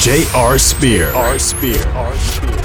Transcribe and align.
J.R. 0.00 0.58
Spear. 0.58 1.12
R. 1.12 1.38
Spear. 1.38 1.86
R. 1.88 2.16
Spear. 2.16 2.56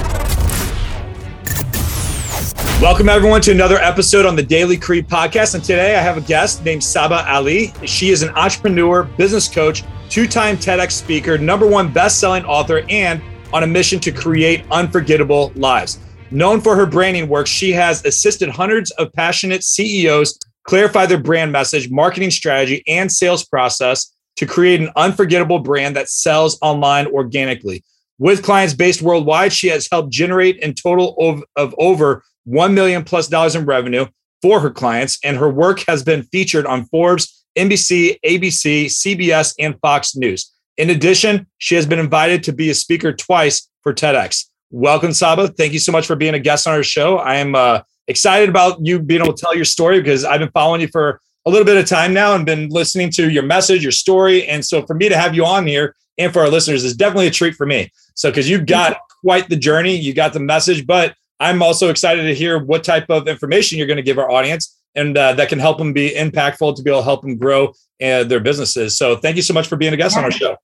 Welcome, 2.80 3.10
everyone, 3.10 3.42
to 3.42 3.50
another 3.50 3.76
episode 3.76 4.24
on 4.24 4.36
the 4.36 4.42
Daily 4.42 4.78
Creed 4.78 5.06
podcast. 5.06 5.54
And 5.54 5.62
today 5.62 5.96
I 5.96 6.00
have 6.00 6.16
a 6.16 6.22
guest 6.22 6.64
named 6.64 6.80
Sabah 6.80 7.28
Ali. 7.28 7.74
She 7.84 8.08
is 8.08 8.22
an 8.22 8.30
entrepreneur, 8.30 9.02
business 9.02 9.50
coach, 9.50 9.84
two 10.08 10.26
time 10.26 10.56
TEDx 10.56 10.92
speaker, 10.92 11.36
number 11.36 11.66
one 11.66 11.92
best 11.92 12.20
selling 12.20 12.42
author, 12.46 12.84
and 12.88 13.20
on 13.52 13.64
a 13.64 13.66
mission 13.66 14.00
to 14.00 14.10
create 14.10 14.64
unforgettable 14.70 15.52
lives. 15.56 15.98
Known 16.30 16.62
for 16.62 16.74
her 16.74 16.86
branding 16.86 17.28
work, 17.28 17.46
she 17.46 17.70
has 17.72 18.02
assisted 18.06 18.48
hundreds 18.48 18.92
of 18.92 19.12
passionate 19.12 19.62
CEOs 19.62 20.38
clarify 20.62 21.04
their 21.04 21.20
brand 21.20 21.52
message, 21.52 21.90
marketing 21.90 22.30
strategy, 22.30 22.82
and 22.86 23.12
sales 23.12 23.44
process 23.44 24.15
to 24.36 24.46
create 24.46 24.80
an 24.80 24.90
unforgettable 24.96 25.58
brand 25.58 25.96
that 25.96 26.08
sells 26.08 26.58
online 26.62 27.06
organically. 27.06 27.82
With 28.18 28.42
clients 28.42 28.74
based 28.74 29.02
worldwide, 29.02 29.52
she 29.52 29.68
has 29.68 29.88
helped 29.90 30.10
generate 30.10 30.56
in 30.58 30.74
total 30.74 31.16
of, 31.18 31.42
of 31.56 31.74
over 31.78 32.22
1 32.44 32.74
million 32.74 33.04
plus 33.04 33.28
dollars 33.28 33.54
in 33.54 33.66
revenue 33.66 34.06
for 34.40 34.60
her 34.60 34.70
clients, 34.70 35.18
and 35.24 35.36
her 35.36 35.50
work 35.50 35.80
has 35.88 36.02
been 36.02 36.22
featured 36.24 36.66
on 36.66 36.84
Forbes, 36.86 37.44
NBC, 37.58 38.18
ABC, 38.24 38.86
CBS, 38.86 39.54
and 39.58 39.78
Fox 39.80 40.14
News. 40.14 40.52
In 40.76 40.90
addition, 40.90 41.46
she 41.58 41.74
has 41.74 41.86
been 41.86 41.98
invited 41.98 42.42
to 42.44 42.52
be 42.52 42.70
a 42.70 42.74
speaker 42.74 43.12
twice 43.12 43.68
for 43.82 43.94
TEDx. 43.94 44.44
Welcome, 44.70 45.10
Sabah. 45.10 45.56
Thank 45.56 45.72
you 45.72 45.78
so 45.78 45.90
much 45.90 46.06
for 46.06 46.16
being 46.16 46.34
a 46.34 46.38
guest 46.38 46.66
on 46.66 46.74
our 46.74 46.82
show. 46.82 47.16
I 47.16 47.36
am 47.36 47.54
uh, 47.54 47.80
excited 48.08 48.48
about 48.48 48.84
you 48.84 49.00
being 49.00 49.22
able 49.22 49.32
to 49.32 49.40
tell 49.40 49.54
your 49.54 49.64
story 49.64 50.00
because 50.00 50.24
I've 50.24 50.40
been 50.40 50.50
following 50.50 50.80
you 50.80 50.88
for 50.88 51.20
a 51.46 51.50
little 51.50 51.64
bit 51.64 51.76
of 51.76 51.86
time 51.86 52.12
now 52.12 52.34
and 52.34 52.44
been 52.44 52.68
listening 52.68 53.10
to 53.12 53.30
your 53.30 53.44
message, 53.44 53.82
your 53.82 53.92
story. 53.92 54.46
And 54.46 54.64
so 54.64 54.84
for 54.84 54.94
me 54.94 55.08
to 55.08 55.16
have 55.16 55.34
you 55.34 55.46
on 55.46 55.66
here 55.66 55.94
and 56.18 56.32
for 56.32 56.40
our 56.40 56.48
listeners 56.48 56.84
is 56.84 56.96
definitely 56.96 57.28
a 57.28 57.30
treat 57.30 57.54
for 57.54 57.66
me. 57.66 57.90
So, 58.14 58.30
because 58.30 58.48
you've 58.48 58.66
got 58.66 58.98
quite 59.22 59.48
the 59.48 59.56
journey, 59.56 59.94
you 59.94 60.14
got 60.14 60.32
the 60.32 60.40
message, 60.40 60.86
but 60.86 61.14
I'm 61.38 61.62
also 61.62 61.90
excited 61.90 62.22
to 62.22 62.34
hear 62.34 62.58
what 62.58 62.82
type 62.82 63.06
of 63.10 63.28
information 63.28 63.78
you're 63.78 63.86
going 63.86 63.98
to 63.98 64.02
give 64.02 64.18
our 64.18 64.30
audience 64.30 64.74
and 64.94 65.16
uh, 65.16 65.34
that 65.34 65.48
can 65.48 65.58
help 65.58 65.76
them 65.78 65.92
be 65.92 66.10
impactful 66.10 66.76
to 66.76 66.82
be 66.82 66.90
able 66.90 67.00
to 67.00 67.04
help 67.04 67.20
them 67.20 67.36
grow 67.36 67.74
uh, 68.02 68.24
their 68.24 68.40
businesses. 68.40 68.96
So, 68.96 69.16
thank 69.16 69.36
you 69.36 69.42
so 69.42 69.54
much 69.54 69.68
for 69.68 69.76
being 69.76 69.92
a 69.92 69.96
guest 69.96 70.14
yeah. 70.14 70.20
on 70.20 70.24
our 70.24 70.30
show. 70.30 70.56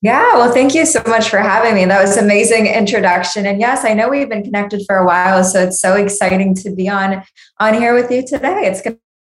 Yeah, 0.00 0.36
well, 0.36 0.52
thank 0.52 0.74
you 0.74 0.84
so 0.84 1.02
much 1.06 1.30
for 1.30 1.38
having 1.38 1.74
me. 1.74 1.86
That 1.86 2.02
was 2.02 2.18
amazing 2.18 2.66
introduction. 2.66 3.46
And 3.46 3.58
yes, 3.58 3.86
I 3.86 3.94
know 3.94 4.10
we've 4.10 4.28
been 4.28 4.42
connected 4.42 4.82
for 4.86 4.96
a 4.96 5.06
while, 5.06 5.42
so 5.42 5.62
it's 5.62 5.80
so 5.80 5.94
exciting 5.94 6.54
to 6.56 6.70
be 6.70 6.88
on 6.88 7.22
on 7.58 7.74
here 7.74 7.94
with 7.94 8.10
you 8.10 8.24
today. 8.26 8.66
It's 8.66 8.82
going 8.82 8.98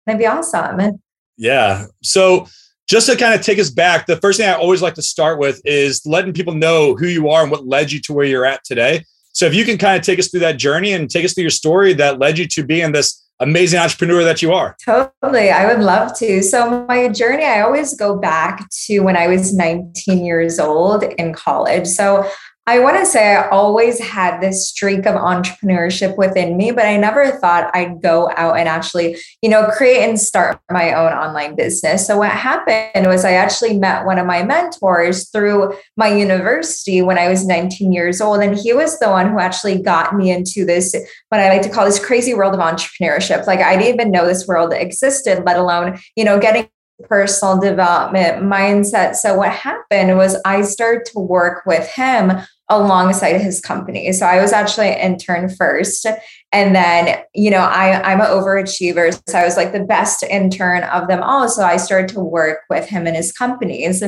to 0.10 0.18
be 0.18 0.26
awesome. 0.26 1.00
Yeah. 1.38 1.86
So 2.04 2.48
just 2.88 3.08
to 3.10 3.16
kind 3.16 3.34
of 3.34 3.42
take 3.42 3.60
us 3.60 3.70
back, 3.70 4.06
the 4.06 4.18
first 4.18 4.40
thing 4.40 4.48
I 4.48 4.54
always 4.54 4.82
like 4.82 4.94
to 4.96 5.02
start 5.02 5.40
with 5.40 5.62
is 5.66 6.02
letting 6.06 6.34
people 6.34 6.54
know 6.54 6.96
who 6.96 7.08
you 7.08 7.30
are 7.30 7.42
and 7.42 7.52
what 7.52 7.68
led 7.68 7.92
you 7.92 8.00
to 8.02 8.14
where 8.14 8.26
you're 8.26 8.46
at 8.46 8.64
today. 8.64 9.04
So 9.34 9.46
if 9.46 9.54
you 9.54 9.66
can 9.66 9.78
kind 9.78 9.98
of 9.98 10.04
take 10.04 10.20
us 10.20 10.30
through 10.30 10.42
that 10.42 10.58
journey 10.58 10.94
and 10.94 11.10
take 11.10 11.26
us 11.26 11.34
through 11.34 11.44
your 11.44 11.50
story 11.50 11.94
that 11.96 12.20
led 12.20 12.38
you 12.38 12.48
to 12.48 12.64
being 12.64 12.92
this 12.92 13.26
amazing 13.40 13.80
entrepreneur 13.80 14.24
that 14.24 14.42
you 14.42 14.54
are. 14.54 14.78
Totally. 14.84 15.52
I 15.52 15.66
would 15.66 15.84
love 15.84 16.18
to. 16.20 16.42
So, 16.42 16.86
my 16.88 17.10
journey, 17.10 17.44
I 17.44 17.62
always 17.62 17.96
go 17.96 18.18
back 18.18 18.70
to 18.86 19.00
when 19.00 19.18
I 19.18 19.28
was 19.28 19.54
19 19.54 20.26
years 20.26 20.60
old 20.60 21.04
in 21.04 21.34
college. 21.34 21.88
So, 21.88 22.30
I 22.68 22.80
want 22.80 22.98
to 22.98 23.06
say 23.06 23.36
I 23.36 23.48
always 23.50 24.00
had 24.00 24.42
this 24.42 24.68
streak 24.68 25.06
of 25.06 25.14
entrepreneurship 25.14 26.18
within 26.18 26.58
me, 26.58 26.72
but 26.72 26.86
I 26.86 26.98
never 26.98 27.30
thought 27.30 27.70
I'd 27.76 28.02
go 28.02 28.32
out 28.36 28.58
and 28.58 28.68
actually, 28.68 29.18
you 29.44 29.50
know, 29.50 29.68
create 29.68 30.04
and 30.04 30.20
start 30.20 30.60
my 30.72 30.92
own 30.94 31.14
online 31.14 31.56
business. 31.56 32.08
So 32.08 32.18
what 32.18 32.32
happened 32.32 33.06
was 33.06 33.24
I 33.24 33.34
actually 33.34 33.78
met 33.78 34.08
one 34.08 34.18
of 34.18 34.26
my 34.26 34.42
mentors 34.42 35.30
through 35.30 35.76
my 35.96 36.08
university 36.08 37.04
when 37.04 37.20
I 37.20 37.30
was 37.30 37.46
19 37.46 37.94
years 37.94 38.20
old. 38.20 38.42
And 38.42 38.58
he 38.58 38.74
was 38.74 38.98
the 38.98 39.10
one 39.10 39.30
who 39.30 39.38
actually 39.38 39.84
got 39.84 40.16
me 40.16 40.32
into 40.32 40.66
this, 40.66 40.96
what 41.30 41.42
I 41.42 41.50
like 41.50 41.62
to 41.62 41.70
call 41.70 41.86
this 41.86 42.04
crazy 42.04 42.34
world 42.34 42.56
of 42.56 42.60
entrepreneurship. 42.60 43.46
Like 43.46 43.60
I 43.60 43.78
didn't 43.78 43.94
even 43.94 44.12
know 44.12 44.26
this 44.26 44.48
world 44.48 44.74
existed, 44.74 45.44
let 45.46 45.58
alone, 45.58 46.00
you 46.16 46.24
know, 46.26 46.40
getting 46.40 46.68
personal 47.04 47.60
development 47.60 48.42
mindset. 48.42 49.16
So 49.16 49.36
what 49.36 49.52
happened 49.52 50.18
was 50.18 50.38
I 50.46 50.62
started 50.62 51.06
to 51.12 51.20
work 51.20 51.64
with 51.66 51.88
him 51.88 52.42
alongside 52.70 53.40
his 53.40 53.62
company. 53.62 54.12
So 54.12 54.26
I 54.26 54.42
was 54.42 54.52
actually 54.52 54.88
an 54.90 55.14
intern 55.14 55.50
first. 55.50 56.08
And 56.52 56.76
then, 56.76 57.20
you 57.34 57.52
know, 57.52 57.60
I, 57.60 58.02
I'm 58.02 58.22
an 58.22 58.28
overachiever. 58.28 59.20
So 59.28 59.38
I 59.38 59.46
was 59.46 59.58
like 59.58 59.72
the 59.72 59.84
best 59.84 60.24
intern 60.24 60.84
of 60.84 61.08
them 61.08 61.22
all. 61.22 61.48
So 61.50 61.64
I 61.64 61.78
started 61.78 62.10
to 62.16 62.22
work 62.22 62.62
with 62.70 62.88
him 62.88 63.06
and 63.06 63.16
his 63.16 63.32
companies 63.32 64.02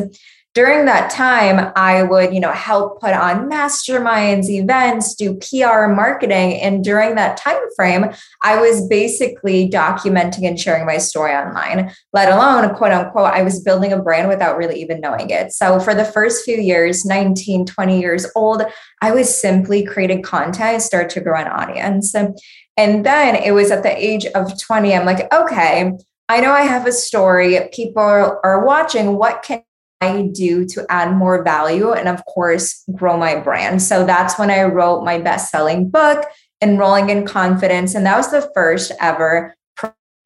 during 0.57 0.85
that 0.85 1.11
time 1.11 1.71
i 1.75 2.01
would 2.01 2.33
you 2.33 2.39
know 2.39 2.51
help 2.51 2.99
put 2.99 3.13
on 3.13 3.47
masterminds 3.47 4.49
events 4.49 5.13
do 5.13 5.35
pr 5.35 5.85
marketing 5.85 6.55
and 6.55 6.83
during 6.83 7.13
that 7.13 7.37
time 7.37 7.61
frame 7.75 8.05
i 8.41 8.59
was 8.59 8.87
basically 8.87 9.69
documenting 9.69 10.47
and 10.47 10.59
sharing 10.59 10.83
my 10.83 10.97
story 10.97 11.31
online 11.31 11.93
let 12.11 12.31
alone 12.31 12.73
quote 12.73 12.91
unquote 12.91 13.31
i 13.31 13.43
was 13.43 13.61
building 13.61 13.93
a 13.93 14.01
brand 14.01 14.27
without 14.27 14.57
really 14.57 14.81
even 14.81 14.99
knowing 14.99 15.29
it 15.29 15.51
so 15.51 15.79
for 15.79 15.93
the 15.93 16.03
first 16.03 16.43
few 16.43 16.57
years 16.57 17.05
19 17.05 17.67
20 17.67 17.99
years 17.99 18.25
old 18.35 18.63
i 19.03 19.11
was 19.11 19.39
simply 19.39 19.85
creating 19.85 20.23
content 20.23 20.81
start 20.81 21.07
to 21.07 21.21
grow 21.21 21.39
an 21.39 21.47
audience 21.47 22.15
and 22.15 23.05
then 23.05 23.35
it 23.35 23.51
was 23.51 23.69
at 23.69 23.83
the 23.83 23.95
age 23.95 24.25
of 24.33 24.59
20 24.59 24.95
i'm 24.95 25.05
like 25.05 25.31
okay 25.31 25.91
I 26.29 26.41
know 26.41 26.51
I 26.51 26.63
have 26.63 26.85
a 26.85 26.91
story. 26.91 27.57
People 27.71 28.01
are 28.01 28.65
watching. 28.65 29.15
What 29.15 29.43
can 29.43 29.63
I 30.01 30.29
do 30.33 30.65
to 30.67 30.85
add 30.89 31.15
more 31.15 31.43
value 31.43 31.91
and, 31.91 32.07
of 32.07 32.23
course, 32.25 32.83
grow 32.93 33.17
my 33.17 33.39
brand. 33.39 33.81
So 33.81 34.05
that's 34.05 34.37
when 34.37 34.51
I 34.51 34.63
wrote 34.63 35.03
my 35.03 35.19
best 35.19 35.51
selling 35.51 35.89
book, 35.89 36.25
Enrolling 36.61 37.09
in 37.09 37.25
Confidence. 37.25 37.95
And 37.95 38.05
that 38.05 38.17
was 38.17 38.31
the 38.31 38.49
first 38.53 38.91
ever 38.99 39.55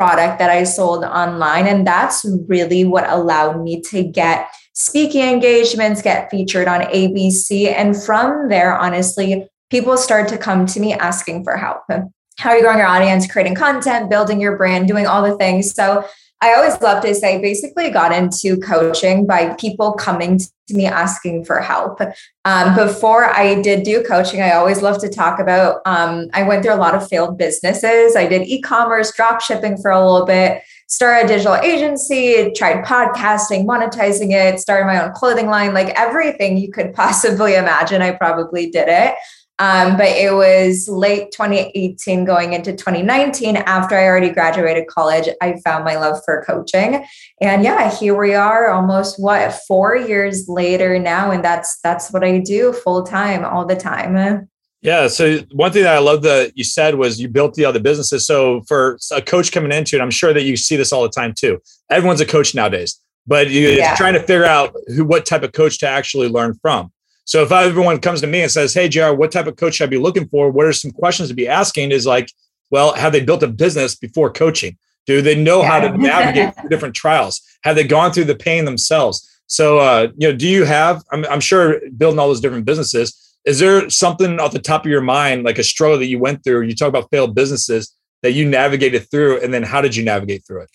product 0.02 0.40
that 0.40 0.50
I 0.50 0.64
sold 0.64 1.04
online. 1.04 1.68
And 1.68 1.86
that's 1.86 2.26
really 2.48 2.86
what 2.86 3.08
allowed 3.08 3.62
me 3.62 3.82
to 3.82 4.04
get 4.04 4.50
speaking 4.74 5.22
engagements, 5.22 6.02
get 6.02 6.32
featured 6.32 6.68
on 6.68 6.82
ABC. 6.82 7.72
And 7.72 7.96
from 7.96 8.50
there, 8.50 8.76
honestly, 8.76 9.48
people 9.70 9.98
start 9.98 10.28
to 10.30 10.40
come 10.40 10.66
to 10.66 10.80
me 10.80 10.94
asking 10.94 11.44
for 11.44 11.56
help. 11.56 11.84
How 12.40 12.50
are 12.50 12.56
you 12.56 12.64
growing 12.64 12.80
your 12.80 12.88
audience, 12.88 13.32
creating 13.32 13.54
content, 13.54 14.10
building 14.10 14.42
your 14.42 14.58
brand, 14.58 14.88
doing 14.88 15.06
all 15.06 15.22
the 15.22 15.38
things? 15.38 15.76
So 15.76 16.04
I 16.42 16.56
always 16.56 16.82
love 16.82 17.04
to 17.04 17.14
say 17.14 17.40
basically 17.40 17.92
got 17.92 18.12
into 18.12 18.58
coaching 18.58 19.28
by 19.28 19.54
people 19.56 19.94
coming 19.94 20.40
to 20.40 20.74
me 20.74 20.88
asking 20.88 21.46
for 21.46 21.60
help. 21.60 22.02
Um, 22.46 22.76
before 22.76 23.26
I 23.26 23.62
did 23.62 23.84
do 23.84 24.04
coaching, 24.04 24.42
I 24.42 24.54
always 24.54 24.82
love 24.82 25.00
to 25.02 25.10
talk 25.10 25.40
about. 25.40 25.82
Um, 25.86 26.30
I 26.34 26.42
went 26.44 26.64
through 26.64 26.74
a 26.74 26.76
lot 26.76 26.96
of 26.96 27.08
failed 27.08 27.38
businesses. 27.38 28.16
I 28.16 28.28
did 28.28 28.48
e 28.48 28.60
commerce, 28.62 29.14
drop 29.16 29.42
shipping 29.42 29.78
for 29.78 29.92
a 29.92 30.04
little 30.04 30.26
bit, 30.26 30.64
started 30.88 31.26
a 31.26 31.28
digital 31.28 31.56
agency, 31.56 32.52
tried 32.56 32.86
podcasting, 32.86 33.66
monetizing 33.66 34.32
it, 34.32 34.60
started 34.60 34.86
my 34.86 35.04
own 35.04 35.14
clothing 35.14 35.48
line, 35.48 35.76
like 35.76 35.90
everything 35.90 36.58
you 36.58 36.72
could 36.72 36.94
possibly 36.96 37.54
imagine. 37.54 38.02
I 38.02 38.12
probably 38.12 38.72
did 38.72 38.88
it. 38.88 39.14
Um, 39.62 39.96
but 39.96 40.08
it 40.08 40.34
was 40.34 40.90
late 40.90 41.32
2018 41.32 42.26
going 42.26 42.54
into 42.54 42.72
2019 42.72 43.58
after 43.58 43.96
I 43.96 44.06
already 44.06 44.32
graduated 44.32 44.88
college. 44.88 45.30
I 45.40 45.60
found 45.64 45.86
my 45.86 45.98
love 45.98 46.20
for 46.26 46.44
coaching. 46.44 47.06
And 47.42 47.64
yeah, 47.64 47.96
here 47.96 48.18
we 48.18 48.34
are 48.34 48.72
almost 48.72 49.22
what 49.22 49.54
four 49.68 49.96
years 49.96 50.50
later 50.50 50.98
now. 50.98 51.30
And 51.30 51.46
that's 51.46 51.80
that's 51.82 52.12
what 52.12 52.24
I 52.24 52.40
do 52.40 52.74
full 52.74 53.04
time 53.04 53.46
all 53.46 53.64
the 53.64 53.76
time. 53.76 54.50
Yeah. 54.82 55.08
So 55.08 55.38
one 55.52 55.72
thing 55.72 55.84
that 55.84 55.96
I 55.96 56.00
love 56.00 56.24
that 56.24 56.54
you 56.58 56.64
said 56.64 56.96
was 56.96 57.22
you 57.22 57.28
built 57.28 57.54
the 57.54 57.66
other 57.66 57.80
businesses. 57.80 58.26
So 58.26 58.62
for 58.62 58.98
a 59.12 59.22
coach 59.22 59.52
coming 59.52 59.72
into 59.72 59.96
it, 59.96 60.02
I'm 60.02 60.10
sure 60.10 60.34
that 60.34 60.42
you 60.42 60.58
see 60.58 60.76
this 60.76 60.92
all 60.92 61.04
the 61.04 61.10
time 61.10 61.36
too. 61.36 61.60
Everyone's 61.92 62.20
a 62.20 62.26
coach 62.26 62.56
nowadays, 62.56 63.00
but 63.28 63.52
you, 63.52 63.70
yeah. 63.70 63.96
trying 63.96 64.14
to 64.14 64.22
figure 64.22 64.44
out 64.44 64.76
who, 64.88 65.06
what 65.06 65.28
type 65.28 65.44
of 65.44 65.52
coach 65.52 65.78
to 65.80 65.88
actually 65.88 66.30
learn 66.30 66.56
from. 66.64 66.92
So 67.26 67.44
if 67.44 67.52
everyone 67.52 68.00
comes 68.00 68.22
to 68.22 68.28
me 68.28 68.42
and 68.42 68.52
says, 68.52 68.74
"Hey, 68.74 68.90
JR, 68.90 69.14
what 69.14 69.32
type 69.32 69.48
of 69.48 69.56
coach 69.56 69.76
should 69.76 69.86
I 69.86 69.90
be 69.90 69.98
looking 69.98 70.28
for? 70.28 70.50
What 70.50 70.66
are 70.66 70.74
some 70.74 70.92
questions 70.92 71.30
to 71.30 71.36
be 71.36 71.48
asking?" 71.48 71.92
Is 71.92 72.06
like, 72.06 72.30
well, 72.72 72.94
have 72.94 73.12
they 73.12 73.22
built 73.22 73.44
a 73.44 73.48
business 73.48 73.96
before 73.96 74.32
coaching? 74.32 74.78
Do 75.06 75.22
they 75.22 75.36
know 75.36 75.62
yeah. 75.62 75.68
how 75.68 75.80
to 75.82 75.98
navigate 75.98 76.54
different 76.70 76.96
trials? 76.96 77.42
Have 77.64 77.76
they 77.76 77.84
gone 77.84 78.12
through 78.12 78.26
the 78.26 78.36
pain 78.36 78.66
themselves? 78.66 79.28
So, 79.48 79.80
uh, 79.80 80.08
you 80.18 80.30
know, 80.30 80.36
do 80.36 80.48
you 80.48 80.64
have? 80.64 81.04
I'm, 81.12 81.26
I'm 81.26 81.42
sure 81.42 81.82
building 81.98 82.18
all 82.18 82.28
those 82.28 82.42
different 82.42 82.66
businesses. 82.66 83.18
Is 83.46 83.60
there 83.60 83.90
something 83.90 84.40
off 84.40 84.54
the 84.54 84.60
top 84.60 84.86
of 84.86 84.92
your 84.92 85.02
mind, 85.02 85.44
like 85.44 85.58
a 85.58 85.64
struggle 85.64 86.00
that 86.00 86.06
you 86.06 86.20
went 86.20 86.44
through? 86.44 86.62
You 86.62 86.76
talk 86.76 86.88
about 86.88 87.10
failed 87.12 87.36
businesses 87.36 87.94
that 88.22 88.32
you 88.32 88.48
navigated 88.48 89.10
through, 89.12 89.42
and 89.42 89.54
then 89.54 89.64
how 89.64 89.82
did 89.82 89.96
you 89.96 90.04
navigate 90.04 90.46
through 90.46 90.62
it? 90.62 90.70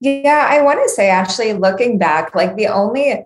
Yeah, 0.00 0.46
I 0.48 0.60
want 0.62 0.80
to 0.82 0.88
say 0.90 1.08
actually 1.08 1.54
looking 1.54 1.98
back, 1.98 2.34
like 2.34 2.56
the 2.56 2.68
only 2.68 3.24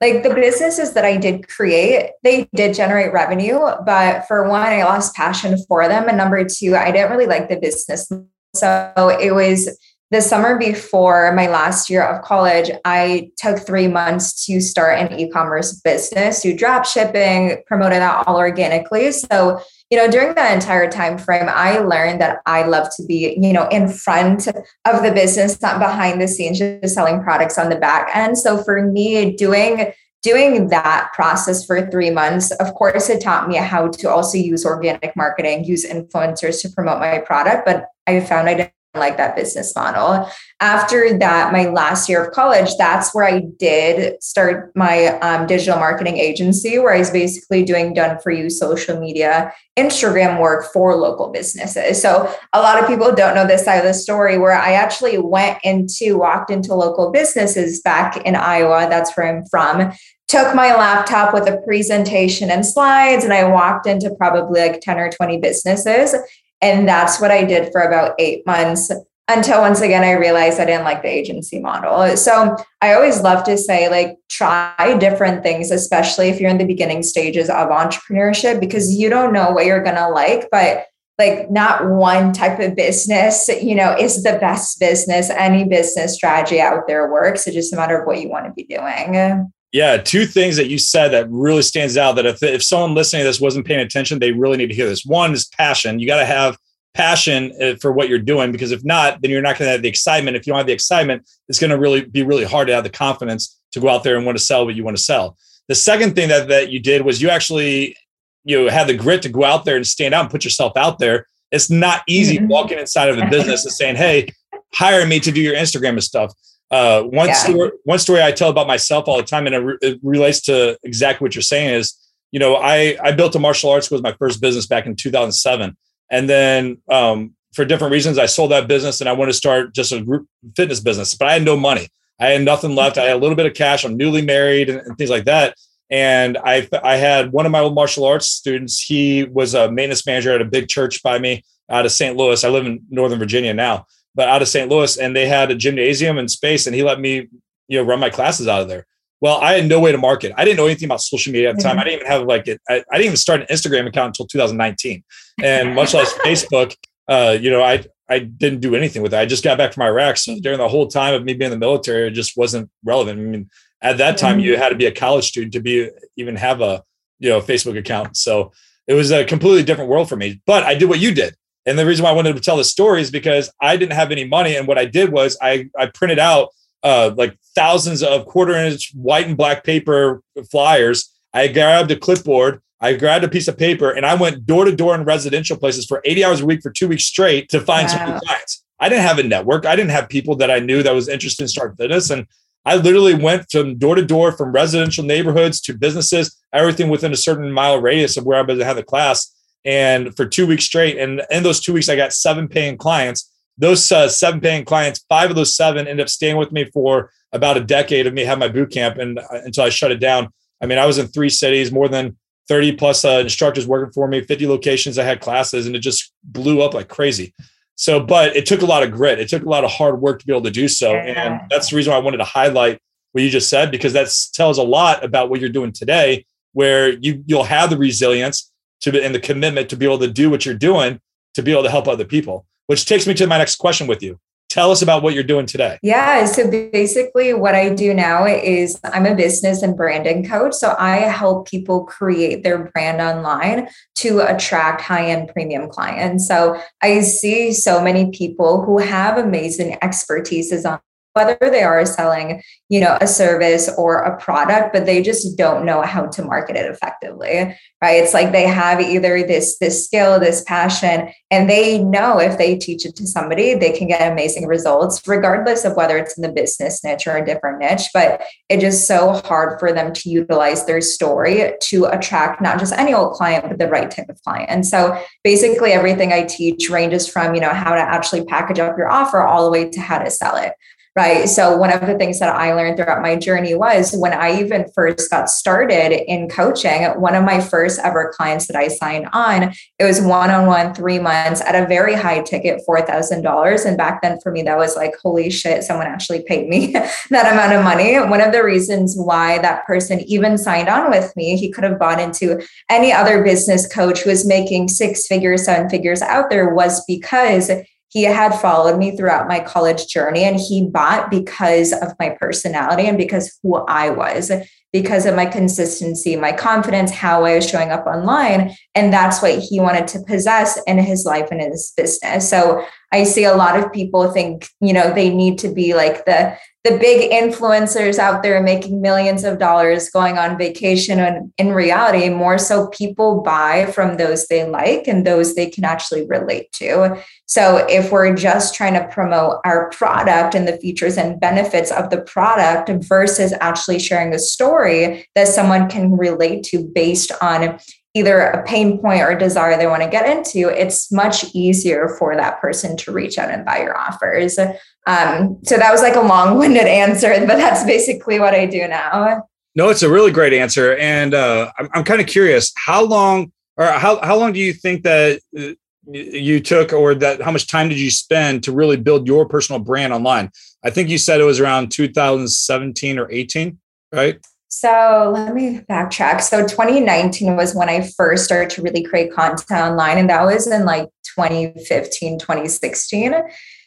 like 0.00 0.22
the 0.22 0.34
businesses 0.34 0.94
that 0.94 1.04
I 1.04 1.16
did 1.16 1.48
create, 1.48 2.10
they 2.22 2.48
did 2.54 2.74
generate 2.74 3.12
revenue, 3.12 3.60
but 3.86 4.26
for 4.26 4.48
one, 4.48 4.62
I 4.62 4.82
lost 4.84 5.14
passion 5.14 5.56
for 5.68 5.86
them. 5.86 6.08
And 6.08 6.16
number 6.16 6.44
two, 6.44 6.76
I 6.76 6.90
didn't 6.90 7.10
really 7.10 7.26
like 7.26 7.48
the 7.48 7.56
business. 7.56 8.10
So 8.54 9.18
it 9.20 9.32
was 9.32 9.68
the 10.12 10.20
summer 10.20 10.58
before 10.58 11.32
my 11.32 11.46
last 11.46 11.88
year 11.88 12.02
of 12.02 12.22
college, 12.22 12.70
I 12.84 13.30
took 13.38 13.60
three 13.60 13.88
months 13.88 14.44
to 14.44 14.60
start 14.60 14.98
an 14.98 15.18
e 15.18 15.30
commerce 15.30 15.80
business, 15.80 16.42
do 16.42 16.54
drop 16.54 16.84
shipping, 16.84 17.62
promoted 17.66 18.02
that 18.02 18.26
all 18.26 18.36
organically. 18.36 19.10
So, 19.12 19.62
you 19.92 19.98
know, 19.98 20.10
during 20.10 20.34
that 20.36 20.54
entire 20.54 20.90
time 20.90 21.18
frame, 21.18 21.50
I 21.50 21.76
learned 21.76 22.22
that 22.22 22.40
I 22.46 22.62
love 22.62 22.88
to 22.96 23.04
be, 23.04 23.36
you 23.38 23.52
know, 23.52 23.68
in 23.68 23.90
front 23.90 24.48
of 24.48 25.02
the 25.02 25.12
business, 25.12 25.60
not 25.60 25.80
behind 25.80 26.18
the 26.18 26.26
scenes, 26.26 26.58
just 26.58 26.94
selling 26.94 27.22
products 27.22 27.58
on 27.58 27.68
the 27.68 27.76
back 27.76 28.08
end. 28.16 28.38
So 28.38 28.56
for 28.62 28.90
me, 28.90 29.36
doing 29.36 29.92
doing 30.22 30.68
that 30.68 31.10
process 31.12 31.66
for 31.66 31.90
three 31.90 32.08
months, 32.08 32.52
of 32.52 32.72
course, 32.72 33.10
it 33.10 33.20
taught 33.20 33.50
me 33.50 33.56
how 33.56 33.88
to 33.88 34.08
also 34.08 34.38
use 34.38 34.64
organic 34.64 35.14
marketing, 35.14 35.64
use 35.64 35.84
influencers 35.84 36.62
to 36.62 36.70
promote 36.70 36.98
my 36.98 37.18
product. 37.18 37.66
But 37.66 37.88
I 38.06 38.20
found 38.20 38.48
I 38.48 38.54
didn't 38.54 38.72
like 38.94 39.16
that 39.16 39.34
business 39.34 39.74
model. 39.74 40.28
After 40.60 41.16
that, 41.18 41.52
my 41.52 41.66
last 41.66 42.08
year 42.08 42.24
of 42.24 42.32
college, 42.32 42.70
that's 42.76 43.14
where 43.14 43.24
I 43.24 43.40
did 43.58 44.22
start 44.22 44.70
my 44.76 45.18
um, 45.20 45.46
digital 45.46 45.78
marketing 45.78 46.18
agency, 46.18 46.78
where 46.78 46.94
I 46.94 46.98
was 46.98 47.10
basically 47.10 47.64
doing 47.64 47.94
done 47.94 48.18
for 48.22 48.30
you 48.30 48.50
social 48.50 49.00
media, 49.00 49.52
Instagram 49.78 50.40
work 50.40 50.70
for 50.72 50.94
local 50.94 51.30
businesses. 51.30 52.02
So 52.02 52.32
a 52.52 52.60
lot 52.60 52.82
of 52.82 52.86
people 52.86 53.14
don't 53.14 53.34
know 53.34 53.46
this 53.46 53.64
side 53.64 53.78
of 53.78 53.84
the 53.84 53.94
story 53.94 54.36
where 54.36 54.52
I 54.52 54.72
actually 54.72 55.16
went 55.16 55.58
into, 55.64 56.18
walked 56.18 56.50
into 56.50 56.74
local 56.74 57.10
businesses 57.10 57.80
back 57.80 58.18
in 58.18 58.36
Iowa. 58.36 58.88
That's 58.90 59.16
where 59.16 59.26
I'm 59.26 59.46
from. 59.46 59.92
Took 60.28 60.54
my 60.54 60.74
laptop 60.74 61.34
with 61.34 61.46
a 61.46 61.60
presentation 61.66 62.50
and 62.50 62.64
slides, 62.64 63.24
and 63.24 63.34
I 63.34 63.44
walked 63.44 63.86
into 63.86 64.14
probably 64.14 64.60
like 64.60 64.80
10 64.80 64.98
or 64.98 65.10
20 65.10 65.38
businesses 65.38 66.14
and 66.62 66.88
that's 66.88 67.20
what 67.20 67.30
I 67.30 67.44
did 67.44 67.70
for 67.72 67.82
about 67.82 68.14
eight 68.18 68.46
months 68.46 68.90
until 69.28 69.60
once 69.60 69.80
again 69.80 70.02
I 70.02 70.12
realized 70.12 70.60
I 70.60 70.64
didn't 70.64 70.84
like 70.84 71.02
the 71.02 71.08
agency 71.08 71.60
model. 71.60 72.16
So 72.16 72.56
I 72.80 72.94
always 72.94 73.20
love 73.20 73.44
to 73.44 73.56
say, 73.56 73.88
like, 73.88 74.16
try 74.28 74.96
different 74.98 75.42
things, 75.42 75.70
especially 75.70 76.28
if 76.28 76.40
you're 76.40 76.50
in 76.50 76.58
the 76.58 76.66
beginning 76.66 77.02
stages 77.02 77.48
of 77.48 77.68
entrepreneurship, 77.68 78.60
because 78.60 78.94
you 78.94 79.08
don't 79.08 79.32
know 79.32 79.50
what 79.50 79.66
you're 79.66 79.82
going 79.82 79.96
to 79.96 80.08
like. 80.08 80.48
But 80.50 80.86
like, 81.18 81.50
not 81.50 81.88
one 81.88 82.32
type 82.32 82.58
of 82.58 82.74
business, 82.74 83.48
you 83.62 83.74
know, 83.74 83.94
is 83.96 84.22
the 84.22 84.38
best 84.38 84.80
business. 84.80 85.30
Any 85.30 85.64
business 85.64 86.14
strategy 86.14 86.60
out 86.60 86.86
there 86.88 87.10
works. 87.10 87.46
It's 87.46 87.54
just 87.54 87.72
a 87.72 87.76
matter 87.76 88.00
of 88.00 88.06
what 88.06 88.20
you 88.20 88.28
want 88.28 88.46
to 88.46 88.52
be 88.52 88.64
doing. 88.64 89.52
Yeah, 89.72 89.96
two 89.96 90.26
things 90.26 90.56
that 90.56 90.68
you 90.68 90.78
said 90.78 91.08
that 91.08 91.30
really 91.30 91.62
stands 91.62 91.96
out 91.96 92.16
that 92.16 92.26
if, 92.26 92.42
if 92.42 92.62
someone 92.62 92.94
listening 92.94 93.22
to 93.22 93.28
this 93.28 93.40
wasn't 93.40 93.66
paying 93.66 93.80
attention, 93.80 94.18
they 94.18 94.32
really 94.32 94.58
need 94.58 94.68
to 94.68 94.74
hear 94.74 94.86
this. 94.86 95.04
One 95.04 95.32
is 95.32 95.46
passion. 95.46 95.98
You 95.98 96.06
got 96.06 96.18
to 96.18 96.26
have 96.26 96.58
passion 96.92 97.52
uh, 97.60 97.76
for 97.80 97.90
what 97.90 98.10
you're 98.10 98.18
doing 98.18 98.52
because 98.52 98.70
if 98.70 98.84
not, 98.84 99.22
then 99.22 99.30
you're 99.30 99.40
not 99.40 99.58
going 99.58 99.68
to 99.68 99.72
have 99.72 99.82
the 99.82 99.88
excitement. 99.88 100.36
If 100.36 100.46
you 100.46 100.52
don't 100.52 100.58
have 100.58 100.66
the 100.66 100.74
excitement, 100.74 101.26
it's 101.48 101.58
going 101.58 101.70
to 101.70 101.78
really 101.78 102.04
be 102.04 102.22
really 102.22 102.44
hard 102.44 102.68
to 102.68 102.74
have 102.74 102.84
the 102.84 102.90
confidence 102.90 103.58
to 103.72 103.80
go 103.80 103.88
out 103.88 104.04
there 104.04 104.16
and 104.16 104.26
want 104.26 104.36
to 104.36 104.44
sell 104.44 104.66
what 104.66 104.74
you 104.74 104.84
want 104.84 104.98
to 104.98 105.02
sell. 105.02 105.38
The 105.68 105.74
second 105.74 106.14
thing 106.14 106.28
that, 106.28 106.48
that 106.48 106.70
you 106.70 106.78
did 106.78 107.02
was 107.02 107.22
you 107.22 107.30
actually 107.30 107.96
you 108.44 108.62
know, 108.64 108.70
had 108.70 108.88
the 108.88 108.94
grit 108.94 109.22
to 109.22 109.28
go 109.28 109.44
out 109.44 109.64
there 109.64 109.76
and 109.76 109.86
stand 109.86 110.14
out 110.14 110.22
and 110.22 110.30
put 110.30 110.44
yourself 110.44 110.76
out 110.76 110.98
there. 110.98 111.26
It's 111.50 111.70
not 111.70 112.02
easy 112.08 112.38
mm-hmm. 112.38 112.48
walking 112.48 112.78
inside 112.78 113.08
of 113.08 113.18
a 113.18 113.28
business 113.28 113.64
and 113.64 113.72
saying, 113.72 113.96
"Hey, 113.96 114.28
hire 114.74 115.06
me 115.06 115.20
to 115.20 115.30
do 115.30 115.40
your 115.40 115.54
Instagram 115.54 115.90
and 115.90 116.02
stuff." 116.02 116.32
Uh, 116.72 117.02
one 117.02 117.28
yeah. 117.28 117.34
story, 117.34 117.70
one 117.84 117.98
story 117.98 118.22
I 118.22 118.32
tell 118.32 118.48
about 118.48 118.66
myself 118.66 119.06
all 119.06 119.18
the 119.18 119.22
time, 119.22 119.46
and 119.46 119.54
it, 119.54 119.58
re- 119.58 119.78
it, 119.82 120.00
relates 120.02 120.40
to 120.42 120.78
exactly 120.82 121.22
what 121.22 121.34
you're 121.34 121.42
saying 121.42 121.74
is, 121.74 121.94
you 122.30 122.40
know, 122.40 122.56
I 122.56 122.96
I 123.04 123.12
built 123.12 123.36
a 123.36 123.38
martial 123.38 123.68
arts 123.68 123.86
school 123.86 123.98
with 123.98 124.02
my 124.02 124.14
first 124.14 124.40
business 124.40 124.66
back 124.66 124.86
in 124.86 124.96
2007, 124.96 125.76
and 126.10 126.30
then 126.30 126.78
um, 126.90 127.34
for 127.52 127.66
different 127.66 127.92
reasons, 127.92 128.16
I 128.16 128.24
sold 128.24 128.52
that 128.52 128.68
business 128.68 129.02
and 129.02 129.10
I 129.10 129.12
wanted 129.12 129.32
to 129.32 129.36
start 129.36 129.74
just 129.74 129.92
a 129.92 130.00
group 130.00 130.26
fitness 130.56 130.80
business, 130.80 131.14
but 131.14 131.28
I 131.28 131.34
had 131.34 131.44
no 131.44 131.58
money. 131.58 131.88
I 132.18 132.28
had 132.28 132.42
nothing 132.42 132.74
left. 132.74 132.96
I 132.96 133.04
had 133.04 133.16
a 133.16 133.18
little 133.18 133.36
bit 133.36 133.44
of 133.44 133.52
cash. 133.52 133.84
I'm 133.84 133.98
newly 133.98 134.22
married 134.22 134.70
and, 134.70 134.80
and 134.80 134.96
things 134.96 135.10
like 135.10 135.24
that. 135.24 135.56
And 135.90 136.38
I 136.38 136.66
I 136.82 136.96
had 136.96 137.32
one 137.32 137.44
of 137.44 137.52
my 137.52 137.60
old 137.60 137.74
martial 137.74 138.06
arts 138.06 138.30
students. 138.30 138.80
He 138.80 139.24
was 139.24 139.52
a 139.52 139.70
maintenance 139.70 140.06
manager 140.06 140.32
at 140.34 140.40
a 140.40 140.46
big 140.46 140.68
church 140.68 141.02
by 141.02 141.18
me 141.18 141.44
out 141.68 141.84
of 141.84 141.92
St. 141.92 142.16
Louis. 142.16 142.42
I 142.42 142.48
live 142.48 142.64
in 142.64 142.82
Northern 142.88 143.18
Virginia 143.18 143.52
now 143.52 143.86
but 144.14 144.28
out 144.28 144.42
of 144.42 144.48
St. 144.48 144.68
Louis, 144.68 144.96
and 144.98 145.16
they 145.16 145.26
had 145.26 145.50
a 145.50 145.54
gymnasium 145.54 146.18
and 146.18 146.30
space, 146.30 146.66
and 146.66 146.74
he 146.74 146.82
let 146.82 147.00
me, 147.00 147.28
you 147.68 147.78
know, 147.78 147.82
run 147.82 148.00
my 148.00 148.10
classes 148.10 148.48
out 148.48 148.62
of 148.62 148.68
there. 148.68 148.86
Well, 149.20 149.38
I 149.38 149.54
had 149.54 149.68
no 149.68 149.78
way 149.78 149.92
to 149.92 149.98
market. 149.98 150.32
I 150.36 150.44
didn't 150.44 150.56
know 150.56 150.66
anything 150.66 150.86
about 150.86 151.00
social 151.00 151.32
media 151.32 151.50
at 151.50 151.56
the 151.56 151.62
time. 151.62 151.78
I 151.78 151.84
didn't 151.84 152.00
even 152.00 152.06
have 152.08 152.22
like 152.24 152.48
it. 152.48 152.60
I, 152.68 152.82
I 152.90 152.96
didn't 152.96 153.06
even 153.06 153.16
start 153.16 153.40
an 153.40 153.46
Instagram 153.46 153.86
account 153.86 154.08
until 154.08 154.26
2019, 154.26 155.04
and 155.42 155.74
much 155.74 155.94
less 155.94 156.12
Facebook. 156.24 156.74
Uh, 157.08 157.36
you 157.40 157.50
know, 157.50 157.62
I 157.62 157.84
I 158.08 158.18
didn't 158.18 158.60
do 158.60 158.74
anything 158.74 159.00
with 159.00 159.14
it. 159.14 159.18
I 159.18 159.26
just 159.26 159.44
got 159.44 159.58
back 159.58 159.72
from 159.72 159.84
Iraq, 159.84 160.16
so 160.16 160.38
during 160.40 160.58
the 160.58 160.68
whole 160.68 160.88
time 160.88 161.14
of 161.14 161.24
me 161.24 161.34
being 161.34 161.52
in 161.52 161.58
the 161.58 161.64
military, 161.64 162.08
it 162.08 162.12
just 162.12 162.36
wasn't 162.36 162.68
relevant. 162.84 163.18
I 163.18 163.22
mean, 163.22 163.50
at 163.80 163.98
that 163.98 164.18
time, 164.18 164.40
you 164.40 164.56
had 164.56 164.70
to 164.70 164.74
be 164.74 164.86
a 164.86 164.92
college 164.92 165.26
student 165.26 165.52
to 165.52 165.60
be 165.60 165.88
even 166.16 166.36
have 166.36 166.60
a 166.60 166.82
you 167.20 167.28
know 167.28 167.40
Facebook 167.40 167.78
account. 167.78 168.16
So 168.16 168.52
it 168.86 168.94
was 168.94 169.12
a 169.12 169.24
completely 169.24 169.62
different 169.62 169.88
world 169.88 170.08
for 170.08 170.16
me. 170.16 170.42
But 170.46 170.64
I 170.64 170.74
did 170.74 170.88
what 170.88 171.00
you 171.00 171.14
did. 171.14 171.34
And 171.66 171.78
the 171.78 171.86
reason 171.86 172.04
why 172.04 172.10
I 172.10 172.14
wanted 172.14 172.34
to 172.34 172.42
tell 172.42 172.56
this 172.56 172.70
story 172.70 173.00
is 173.00 173.10
because 173.10 173.50
I 173.60 173.76
didn't 173.76 173.92
have 173.92 174.10
any 174.10 174.24
money. 174.24 174.56
And 174.56 174.66
what 174.66 174.78
I 174.78 174.84
did 174.84 175.12
was 175.12 175.36
I, 175.40 175.68
I 175.78 175.86
printed 175.86 176.18
out 176.18 176.48
uh, 176.82 177.12
like 177.16 177.36
thousands 177.54 178.02
of 178.02 178.26
quarter 178.26 178.54
inch 178.54 178.92
white 178.94 179.26
and 179.26 179.36
black 179.36 179.64
paper 179.64 180.22
flyers. 180.50 181.10
I 181.32 181.48
grabbed 181.48 181.90
a 181.90 181.96
clipboard, 181.96 182.60
I 182.80 182.94
grabbed 182.94 183.24
a 183.24 183.28
piece 183.28 183.48
of 183.48 183.56
paper, 183.56 183.92
and 183.92 184.04
I 184.04 184.14
went 184.14 184.44
door 184.44 184.64
to 184.64 184.74
door 184.74 184.94
in 184.94 185.04
residential 185.04 185.56
places 185.56 185.86
for 185.86 186.02
80 186.04 186.24
hours 186.24 186.40
a 186.40 186.46
week 186.46 186.62
for 186.62 186.70
two 186.70 186.88
weeks 186.88 187.04
straight 187.04 187.48
to 187.50 187.60
find 187.60 187.86
wow. 187.88 187.94
some 187.94 188.20
clients. 188.20 188.64
I 188.80 188.88
didn't 188.88 189.04
have 189.04 189.20
a 189.20 189.22
network. 189.22 189.64
I 189.64 189.76
didn't 189.76 189.92
have 189.92 190.08
people 190.08 190.34
that 190.36 190.50
I 190.50 190.58
knew 190.58 190.82
that 190.82 190.92
was 190.92 191.08
interested 191.08 191.44
in 191.44 191.48
start 191.48 191.76
fitness. 191.76 192.10
And 192.10 192.26
I 192.64 192.76
literally 192.76 193.14
went 193.14 193.46
from 193.50 193.78
door 193.78 193.94
to 193.94 194.04
door 194.04 194.32
from 194.32 194.52
residential 194.52 195.04
neighborhoods 195.04 195.60
to 195.62 195.78
businesses, 195.78 196.36
everything 196.52 196.88
within 196.88 197.12
a 197.12 197.16
certain 197.16 197.52
mile 197.52 197.80
radius 197.80 198.16
of 198.16 198.24
where 198.24 198.38
I 198.38 198.42
was 198.42 198.58
to 198.58 198.64
have 198.64 198.76
the 198.76 198.82
class 198.82 199.32
and 199.64 200.14
for 200.16 200.26
two 200.26 200.46
weeks 200.46 200.64
straight. 200.64 200.98
And 200.98 201.22
in 201.30 201.42
those 201.42 201.60
two 201.60 201.72
weeks, 201.72 201.88
I 201.88 201.96
got 201.96 202.12
seven 202.12 202.48
paying 202.48 202.76
clients. 202.76 203.30
Those 203.58 203.90
uh, 203.92 204.08
seven 204.08 204.40
paying 204.40 204.64
clients, 204.64 205.04
five 205.08 205.30
of 205.30 205.36
those 205.36 205.54
seven 205.54 205.86
ended 205.86 206.04
up 206.04 206.08
staying 206.08 206.36
with 206.36 206.52
me 206.52 206.64
for 206.72 207.10
about 207.32 207.56
a 207.56 207.60
decade 207.60 208.06
of 208.06 208.14
me 208.14 208.24
having 208.24 208.40
my 208.40 208.48
boot 208.48 208.70
camp 208.70 208.98
and 208.98 209.18
uh, 209.18 209.24
until 209.30 209.64
I 209.64 209.68
shut 209.68 209.92
it 209.92 210.00
down. 210.00 210.32
I 210.60 210.66
mean, 210.66 210.78
I 210.78 210.86
was 210.86 210.98
in 210.98 211.06
three 211.08 211.28
cities, 211.28 211.72
more 211.72 211.88
than 211.88 212.16
30 212.48 212.72
plus 212.76 213.04
uh, 213.04 213.20
instructors 213.20 213.66
working 213.66 213.92
for 213.92 214.08
me, 214.08 214.20
50 214.20 214.46
locations. 214.46 214.98
I 214.98 215.04
had 215.04 215.20
classes 215.20 215.66
and 215.66 215.76
it 215.76 215.80
just 215.80 216.12
blew 216.22 216.60
up 216.60 216.74
like 216.74 216.88
crazy. 216.88 217.34
So, 217.74 218.00
but 218.00 218.36
it 218.36 218.46
took 218.46 218.62
a 218.62 218.66
lot 218.66 218.82
of 218.82 218.92
grit. 218.92 219.18
It 219.18 219.28
took 219.28 219.44
a 219.44 219.48
lot 219.48 219.64
of 219.64 219.70
hard 219.70 220.00
work 220.00 220.20
to 220.20 220.26
be 220.26 220.32
able 220.32 220.42
to 220.42 220.50
do 220.50 220.68
so. 220.68 220.94
And 220.94 221.40
that's 221.50 221.70
the 221.70 221.76
reason 221.76 221.90
why 221.90 221.96
I 221.96 222.02
wanted 222.02 222.18
to 222.18 222.24
highlight 222.24 222.80
what 223.12 223.24
you 223.24 223.30
just 223.30 223.48
said, 223.48 223.70
because 223.70 223.92
that 223.94 224.08
tells 224.34 224.58
a 224.58 224.62
lot 224.62 225.04
about 225.04 225.30
what 225.30 225.40
you're 225.40 225.48
doing 225.48 225.72
today, 225.72 226.26
where 226.52 226.90
you, 226.90 227.24
you'll 227.26 227.44
have 227.44 227.70
the 227.70 227.76
resilience 227.76 228.51
to 228.82 228.92
be, 228.92 229.02
and 229.02 229.14
the 229.14 229.20
commitment 229.20 229.68
to 229.70 229.76
be 229.76 229.86
able 229.86 229.98
to 230.00 230.10
do 230.10 230.30
what 230.30 230.44
you're 230.44 230.54
doing 230.54 231.00
to 231.34 231.42
be 231.42 231.52
able 231.52 231.62
to 231.62 231.70
help 231.70 231.88
other 231.88 232.04
people. 232.04 232.46
Which 232.66 232.86
takes 232.86 233.06
me 233.06 233.14
to 233.14 233.26
my 233.26 233.38
next 233.38 233.56
question 233.56 233.86
with 233.86 234.02
you. 234.02 234.18
Tell 234.48 234.70
us 234.70 234.82
about 234.82 235.02
what 235.02 235.14
you're 235.14 235.22
doing 235.22 235.46
today. 235.46 235.78
Yeah. 235.82 236.26
So 236.26 236.50
basically, 236.50 237.32
what 237.32 237.54
I 237.54 237.70
do 237.70 237.94
now 237.94 238.26
is 238.26 238.78
I'm 238.84 239.06
a 239.06 239.14
business 239.14 239.62
and 239.62 239.74
branding 239.74 240.28
coach. 240.28 240.52
So 240.52 240.76
I 240.78 240.96
help 240.96 241.48
people 241.48 241.84
create 241.84 242.42
their 242.42 242.70
brand 242.70 243.00
online 243.00 243.68
to 243.96 244.20
attract 244.20 244.82
high 244.82 245.06
end 245.06 245.30
premium 245.32 245.70
clients. 245.70 246.28
So 246.28 246.60
I 246.82 247.00
see 247.00 247.54
so 247.54 247.82
many 247.82 248.10
people 248.10 248.62
who 248.62 248.76
have 248.76 249.16
amazing 249.16 249.78
expertises 249.82 250.70
on 250.70 250.80
whether 251.14 251.36
they 251.40 251.62
are 251.62 251.84
selling 251.84 252.42
you 252.68 252.80
know 252.80 252.96
a 253.00 253.06
service 253.06 253.70
or 253.76 253.98
a 253.98 254.16
product 254.18 254.72
but 254.72 254.86
they 254.86 255.02
just 255.02 255.36
don't 255.36 255.64
know 255.64 255.82
how 255.82 256.06
to 256.06 256.22
market 256.22 256.56
it 256.56 256.70
effectively 256.70 257.56
right? 257.82 258.00
It's 258.00 258.14
like 258.14 258.30
they 258.30 258.46
have 258.46 258.80
either 258.80 259.26
this 259.26 259.58
this 259.58 259.84
skill 259.84 260.20
this 260.20 260.44
passion 260.44 261.12
and 261.32 261.50
they 261.50 261.82
know 261.82 262.20
if 262.20 262.38
they 262.38 262.56
teach 262.56 262.86
it 262.86 262.94
to 262.96 263.06
somebody 263.06 263.54
they 263.54 263.76
can 263.76 263.88
get 263.88 264.10
amazing 264.10 264.46
results 264.46 265.02
regardless 265.06 265.64
of 265.64 265.74
whether 265.74 265.98
it's 265.98 266.16
in 266.16 266.22
the 266.22 266.30
business 266.30 266.84
niche 266.84 267.06
or 267.06 267.16
a 267.16 267.26
different 267.26 267.58
niche 267.58 267.88
but 267.92 268.22
it's 268.48 268.62
just 268.62 268.86
so 268.86 269.12
hard 269.24 269.58
for 269.58 269.72
them 269.72 269.92
to 269.92 270.08
utilize 270.08 270.64
their 270.64 270.80
story 270.80 271.52
to 271.60 271.86
attract 271.86 272.40
not 272.40 272.58
just 272.58 272.72
any 272.72 272.94
old 272.94 273.14
client 273.14 273.48
but 273.48 273.58
the 273.58 273.68
right 273.68 273.90
type 273.90 274.08
of 274.08 274.22
client. 274.22 274.48
And 274.48 274.64
so 274.64 274.96
basically 275.24 275.72
everything 275.72 276.12
i 276.12 276.22
teach 276.22 276.70
ranges 276.70 277.08
from 277.08 277.34
you 277.34 277.40
know 277.40 277.52
how 277.52 277.74
to 277.74 277.80
actually 277.80 278.24
package 278.24 278.60
up 278.60 278.78
your 278.78 278.90
offer 278.90 279.20
all 279.20 279.44
the 279.44 279.50
way 279.50 279.68
to 279.68 279.80
how 279.80 279.98
to 279.98 280.10
sell 280.10 280.36
it 280.36 280.52
right? 280.94 281.26
So, 281.26 281.56
one 281.56 281.72
of 281.72 281.80
the 281.80 281.96
things 281.96 282.18
that 282.18 282.34
I 282.34 282.52
learned 282.52 282.76
throughout 282.76 283.00
my 283.00 283.16
journey 283.16 283.54
was 283.54 283.94
when 283.96 284.12
I 284.12 284.38
even 284.40 284.66
first 284.74 285.10
got 285.10 285.30
started 285.30 285.92
in 286.10 286.28
coaching, 286.28 286.84
one 287.00 287.14
of 287.14 287.24
my 287.24 287.40
first 287.40 287.80
ever 287.80 288.12
clients 288.14 288.46
that 288.48 288.56
I 288.56 288.68
signed 288.68 289.08
on, 289.12 289.54
it 289.78 289.84
was 289.84 290.02
one 290.02 290.30
on 290.30 290.46
one, 290.46 290.74
three 290.74 290.98
months 290.98 291.40
at 291.40 291.54
a 291.54 291.66
very 291.66 291.94
high 291.94 292.20
ticket, 292.20 292.62
$4,000. 292.68 293.66
And 293.66 293.76
back 293.76 294.02
then 294.02 294.20
for 294.20 294.30
me, 294.30 294.42
that 294.42 294.58
was 294.58 294.76
like, 294.76 294.92
holy 295.02 295.30
shit, 295.30 295.64
someone 295.64 295.86
actually 295.86 296.24
paid 296.24 296.48
me 296.48 296.72
that 297.10 297.32
amount 297.32 297.54
of 297.54 297.64
money. 297.64 297.96
One 297.98 298.20
of 298.20 298.32
the 298.32 298.44
reasons 298.44 298.94
why 298.96 299.38
that 299.38 299.64
person 299.66 300.00
even 300.00 300.36
signed 300.36 300.68
on 300.68 300.90
with 300.90 301.16
me, 301.16 301.36
he 301.36 301.50
could 301.50 301.64
have 301.64 301.78
bought 301.78 302.00
into 302.00 302.42
any 302.68 302.92
other 302.92 303.24
business 303.24 303.66
coach 303.66 304.00
who 304.00 304.10
was 304.10 304.26
making 304.26 304.68
six 304.68 305.06
figures, 305.06 305.46
seven 305.46 305.70
figures 305.70 306.02
out 306.02 306.28
there 306.28 306.54
was 306.54 306.84
because 306.84 307.50
he 307.92 308.04
had 308.04 308.34
followed 308.34 308.78
me 308.78 308.96
throughout 308.96 309.28
my 309.28 309.38
college 309.38 309.86
journey 309.86 310.24
and 310.24 310.36
he 310.36 310.66
bought 310.66 311.10
because 311.10 311.74
of 311.74 311.92
my 312.00 312.08
personality 312.18 312.86
and 312.88 312.96
because 312.96 313.38
who 313.42 313.56
I 313.66 313.90
was, 313.90 314.32
because 314.72 315.04
of 315.04 315.14
my 315.14 315.26
consistency, 315.26 316.16
my 316.16 316.32
confidence, 316.32 316.90
how 316.90 317.22
I 317.24 317.34
was 317.34 317.46
showing 317.46 317.70
up 317.70 317.86
online. 317.86 318.56
And 318.74 318.90
that's 318.90 319.20
what 319.20 319.38
he 319.38 319.60
wanted 319.60 319.88
to 319.88 320.00
possess 320.06 320.58
in 320.66 320.78
his 320.78 321.04
life 321.04 321.28
and 321.30 321.42
in 321.42 321.50
his 321.50 321.70
business. 321.76 322.30
So 322.30 322.64
I 322.92 323.04
see 323.04 323.24
a 323.24 323.34
lot 323.34 323.58
of 323.58 323.72
people 323.72 324.12
think, 324.12 324.46
you 324.60 324.72
know, 324.72 324.92
they 324.94 325.08
need 325.08 325.38
to 325.38 325.52
be 325.52 325.74
like 325.74 326.04
the 326.04 326.36
the 326.64 326.78
big 326.78 327.10
influencers 327.10 327.98
out 327.98 328.22
there 328.22 328.40
making 328.40 328.80
millions 328.80 329.24
of 329.24 329.40
dollars 329.40 329.90
going 329.90 330.16
on 330.16 330.38
vacation 330.38 331.00
and 331.00 331.32
in 331.36 331.52
reality 331.52 332.08
more 332.08 332.38
so 332.38 332.68
people 332.68 333.20
buy 333.20 333.66
from 333.66 333.96
those 333.96 334.28
they 334.28 334.48
like 334.48 334.86
and 334.86 335.04
those 335.04 335.34
they 335.34 335.50
can 335.50 335.64
actually 335.64 336.06
relate 336.06 336.52
to. 336.52 336.96
So 337.26 337.66
if 337.68 337.90
we're 337.90 338.14
just 338.14 338.54
trying 338.54 338.74
to 338.74 338.86
promote 338.92 339.40
our 339.44 339.70
product 339.70 340.36
and 340.36 340.46
the 340.46 340.56
features 340.58 340.96
and 340.96 341.18
benefits 341.18 341.72
of 341.72 341.90
the 341.90 342.02
product 342.02 342.70
versus 342.84 343.34
actually 343.40 343.80
sharing 343.80 344.14
a 344.14 344.18
story 344.20 345.04
that 345.16 345.26
someone 345.26 345.68
can 345.68 345.96
relate 345.96 346.44
to 346.44 346.62
based 346.62 347.10
on 347.20 347.58
either 347.94 348.20
a 348.20 348.42
pain 348.44 348.78
point 348.78 349.02
or 349.02 349.16
desire 349.16 349.56
they 349.56 349.66
want 349.66 349.82
to 349.82 349.88
get 349.88 350.08
into, 350.08 350.48
it's 350.48 350.90
much 350.90 351.26
easier 351.34 351.88
for 351.98 352.16
that 352.16 352.40
person 352.40 352.76
to 352.78 352.92
reach 352.92 353.18
out 353.18 353.30
and 353.30 353.44
buy 353.44 353.58
your 353.58 353.76
offers. 353.76 354.38
Um, 354.86 355.38
so 355.44 355.56
that 355.58 355.70
was 355.70 355.82
like 355.82 355.96
a 355.96 356.00
long 356.00 356.38
winded 356.38 356.62
answer, 356.66 357.14
but 357.26 357.36
that's 357.36 357.64
basically 357.64 358.18
what 358.18 358.34
I 358.34 358.46
do 358.46 358.66
now. 358.66 359.22
No, 359.54 359.68
it's 359.68 359.82
a 359.82 359.90
really 359.90 360.10
great 360.10 360.32
answer. 360.32 360.76
And 360.76 361.12
uh, 361.12 361.52
I'm, 361.58 361.68
I'm 361.74 361.84
kind 361.84 362.00
of 362.00 362.06
curious 362.06 362.52
how 362.56 362.82
long 362.84 363.32
or 363.58 363.66
how, 363.66 364.00
how 364.02 364.16
long 364.16 364.32
do 364.32 364.40
you 364.40 364.54
think 364.54 364.82
that 364.84 365.20
uh, 365.38 365.50
you 365.86 366.40
took 366.40 366.72
or 366.72 366.94
that 366.94 367.20
how 367.20 367.30
much 367.30 367.48
time 367.48 367.68
did 367.68 367.78
you 367.78 367.90
spend 367.90 368.44
to 368.44 368.52
really 368.52 368.76
build 368.76 369.06
your 369.06 369.26
personal 369.26 369.58
brand 369.58 369.92
online? 369.92 370.30
I 370.64 370.70
think 370.70 370.88
you 370.88 370.96
said 370.96 371.20
it 371.20 371.24
was 371.24 371.40
around 371.40 371.70
2017 371.70 372.98
or 372.98 373.10
18, 373.10 373.58
right? 373.92 374.24
So 374.54 375.10
let 375.14 375.34
me 375.34 375.60
backtrack. 375.60 376.20
So 376.20 376.46
2019 376.46 377.36
was 377.36 377.54
when 377.54 377.70
I 377.70 377.88
first 377.96 378.26
started 378.26 378.50
to 378.50 378.62
really 378.62 378.82
create 378.84 379.10
content 379.10 379.50
online, 379.50 379.96
and 379.96 380.10
that 380.10 380.26
was 380.26 380.46
in 380.46 380.66
like 380.66 380.90
2015, 381.16 382.18
2016. 382.18 383.14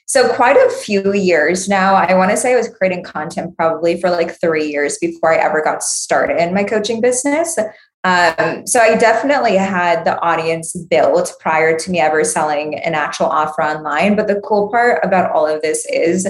So 0.06 0.32
quite 0.36 0.56
a 0.56 0.70
few 0.70 1.12
years 1.14 1.68
now. 1.68 1.96
I 1.96 2.14
want 2.14 2.30
to 2.30 2.38
say 2.38 2.54
I 2.54 2.56
was 2.56 2.70
creating 2.70 3.04
content 3.04 3.58
probably 3.58 4.00
for 4.00 4.12
like 4.12 4.40
three 4.40 4.68
years 4.68 5.00
before 5.00 5.34
I 5.34 5.38
ever 5.38 5.64
got 5.64 5.82
started 5.82 6.38
in 6.38 6.54
my 6.54 6.64
coaching 6.64 7.02
business. 7.02 7.58
Um, 8.04 8.68
so 8.68 8.80
I 8.80 8.96
definitely 8.98 9.58
had 9.58 10.06
the 10.06 10.22
audience 10.22 10.76
built 10.92 11.34
prior 11.40 11.76
to 11.80 11.90
me 11.90 12.00
ever 12.00 12.24
selling 12.24 12.76
an 12.76 12.94
actual 12.94 13.26
offer 13.26 13.64
online. 13.64 14.16
But 14.16 14.28
the 14.28 14.40
cool 14.42 14.70
part 14.70 15.04
about 15.04 15.32
all 15.32 15.48
of 15.48 15.64
this 15.64 15.84
is 15.92 16.28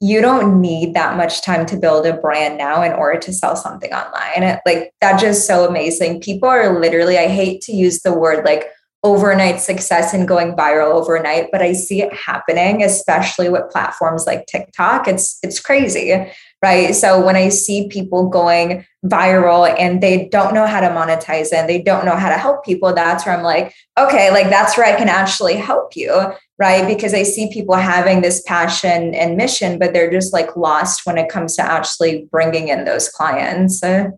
you 0.00 0.20
don't 0.20 0.60
need 0.60 0.94
that 0.94 1.16
much 1.16 1.42
time 1.42 1.64
to 1.66 1.76
build 1.76 2.06
a 2.06 2.12
brand 2.12 2.58
now 2.58 2.82
in 2.82 2.92
order 2.92 3.18
to 3.18 3.32
sell 3.32 3.56
something 3.56 3.92
online. 3.92 4.58
Like 4.66 4.92
that's 5.00 5.22
just 5.22 5.46
so 5.46 5.66
amazing. 5.66 6.20
People 6.20 6.48
are 6.48 6.78
literally, 6.78 7.18
I 7.18 7.28
hate 7.28 7.62
to 7.62 7.72
use 7.72 8.00
the 8.02 8.12
word 8.12 8.44
like 8.44 8.66
overnight 9.02 9.60
success 9.60 10.12
and 10.12 10.28
going 10.28 10.54
viral 10.54 10.92
overnight, 10.92 11.48
but 11.50 11.62
I 11.62 11.72
see 11.72 12.02
it 12.02 12.12
happening, 12.12 12.82
especially 12.82 13.48
with 13.48 13.70
platforms 13.70 14.26
like 14.26 14.46
TikTok. 14.46 15.08
It's 15.08 15.38
it's 15.42 15.60
crazy 15.60 16.28
right? 16.62 16.94
So 16.94 17.24
when 17.24 17.36
I 17.36 17.48
see 17.50 17.88
people 17.88 18.28
going 18.28 18.84
viral 19.04 19.72
and 19.78 20.02
they 20.02 20.28
don't 20.28 20.54
know 20.54 20.66
how 20.66 20.80
to 20.80 20.88
monetize 20.88 21.52
and 21.52 21.68
they 21.68 21.80
don't 21.80 22.04
know 22.04 22.16
how 22.16 22.28
to 22.28 22.38
help 22.38 22.64
people, 22.64 22.94
that's 22.94 23.26
where 23.26 23.36
I'm 23.36 23.44
like, 23.44 23.74
okay, 23.98 24.30
like 24.30 24.48
that's 24.48 24.76
where 24.76 24.86
I 24.86 24.96
can 24.96 25.08
actually 25.08 25.54
help 25.54 25.94
you, 25.94 26.32
right? 26.58 26.86
Because 26.86 27.14
I 27.14 27.22
see 27.22 27.50
people 27.52 27.74
having 27.74 28.22
this 28.22 28.42
passion 28.42 29.14
and 29.14 29.36
mission, 29.36 29.78
but 29.78 29.92
they're 29.92 30.10
just 30.10 30.32
like 30.32 30.56
lost 30.56 31.04
when 31.04 31.18
it 31.18 31.28
comes 31.28 31.56
to 31.56 31.62
actually 31.62 32.28
bringing 32.30 32.68
in 32.68 32.84
those 32.84 33.08
clients. 33.08 33.82
Uh, 33.82 34.10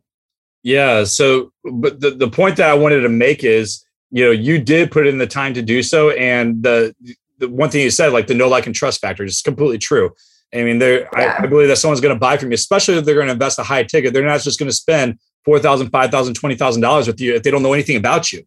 yeah. 0.63 1.05
So, 1.05 1.53
but 1.65 2.01
the, 2.01 2.11
the 2.11 2.29
point 2.29 2.57
that 2.57 2.71
I 2.71 2.75
wanted 2.75 3.01
to 3.01 3.09
make 3.09 3.45
is, 3.45 3.85
you 4.11 4.25
know, 4.25 4.31
you 4.31 4.61
did 4.61 4.91
put 4.91 5.07
in 5.07 5.19
the 5.19 5.27
time 5.27 5.55
to 5.55 5.63
do 5.63 5.83
so. 5.83 6.11
And 6.11 6.63
the, 6.63 6.95
the 7.39 7.49
one 7.49 7.71
thing 7.71 7.83
you 7.83 7.91
said, 7.91 8.13
like 8.13 8.27
the 8.27 8.35
no 8.35 8.49
like 8.49 8.67
and 8.67 8.75
trust 8.75 9.01
factor 9.01 9.25
is 9.25 9.43
completely 9.43 9.79
true 9.79 10.13
I 10.55 10.63
mean, 10.63 10.79
there, 10.79 11.09
yeah. 11.17 11.37
I, 11.39 11.43
I, 11.43 11.47
believe 11.47 11.69
that 11.69 11.77
someone's 11.77 12.01
going 12.01 12.15
to 12.15 12.19
buy 12.19 12.39
from 12.39 12.51
you, 12.51 12.55
especially 12.55 12.95
if 12.97 13.05
they're 13.05 13.15
going 13.15 13.27
to 13.27 13.35
invest 13.35 13.59
a 13.59 13.63
high 13.63 13.83
ticket. 13.83 14.15
They're 14.15 14.25
not 14.25 14.41
just 14.41 14.59
going 14.59 14.71
to 14.71 14.75
spend 14.75 15.19
four 15.45 15.59
thousand, 15.59 15.91
five 15.91 16.11
thousand, 16.11 16.35
twenty 16.35 16.55
thousand 16.55 16.83
dollars 16.83 17.07
with 17.07 17.21
you 17.21 17.35
if 17.35 17.43
they 17.43 17.51
don't 17.51 17.63
know 17.63 17.75
anything 17.75 17.97
about 17.97 18.33
you. 18.33 18.45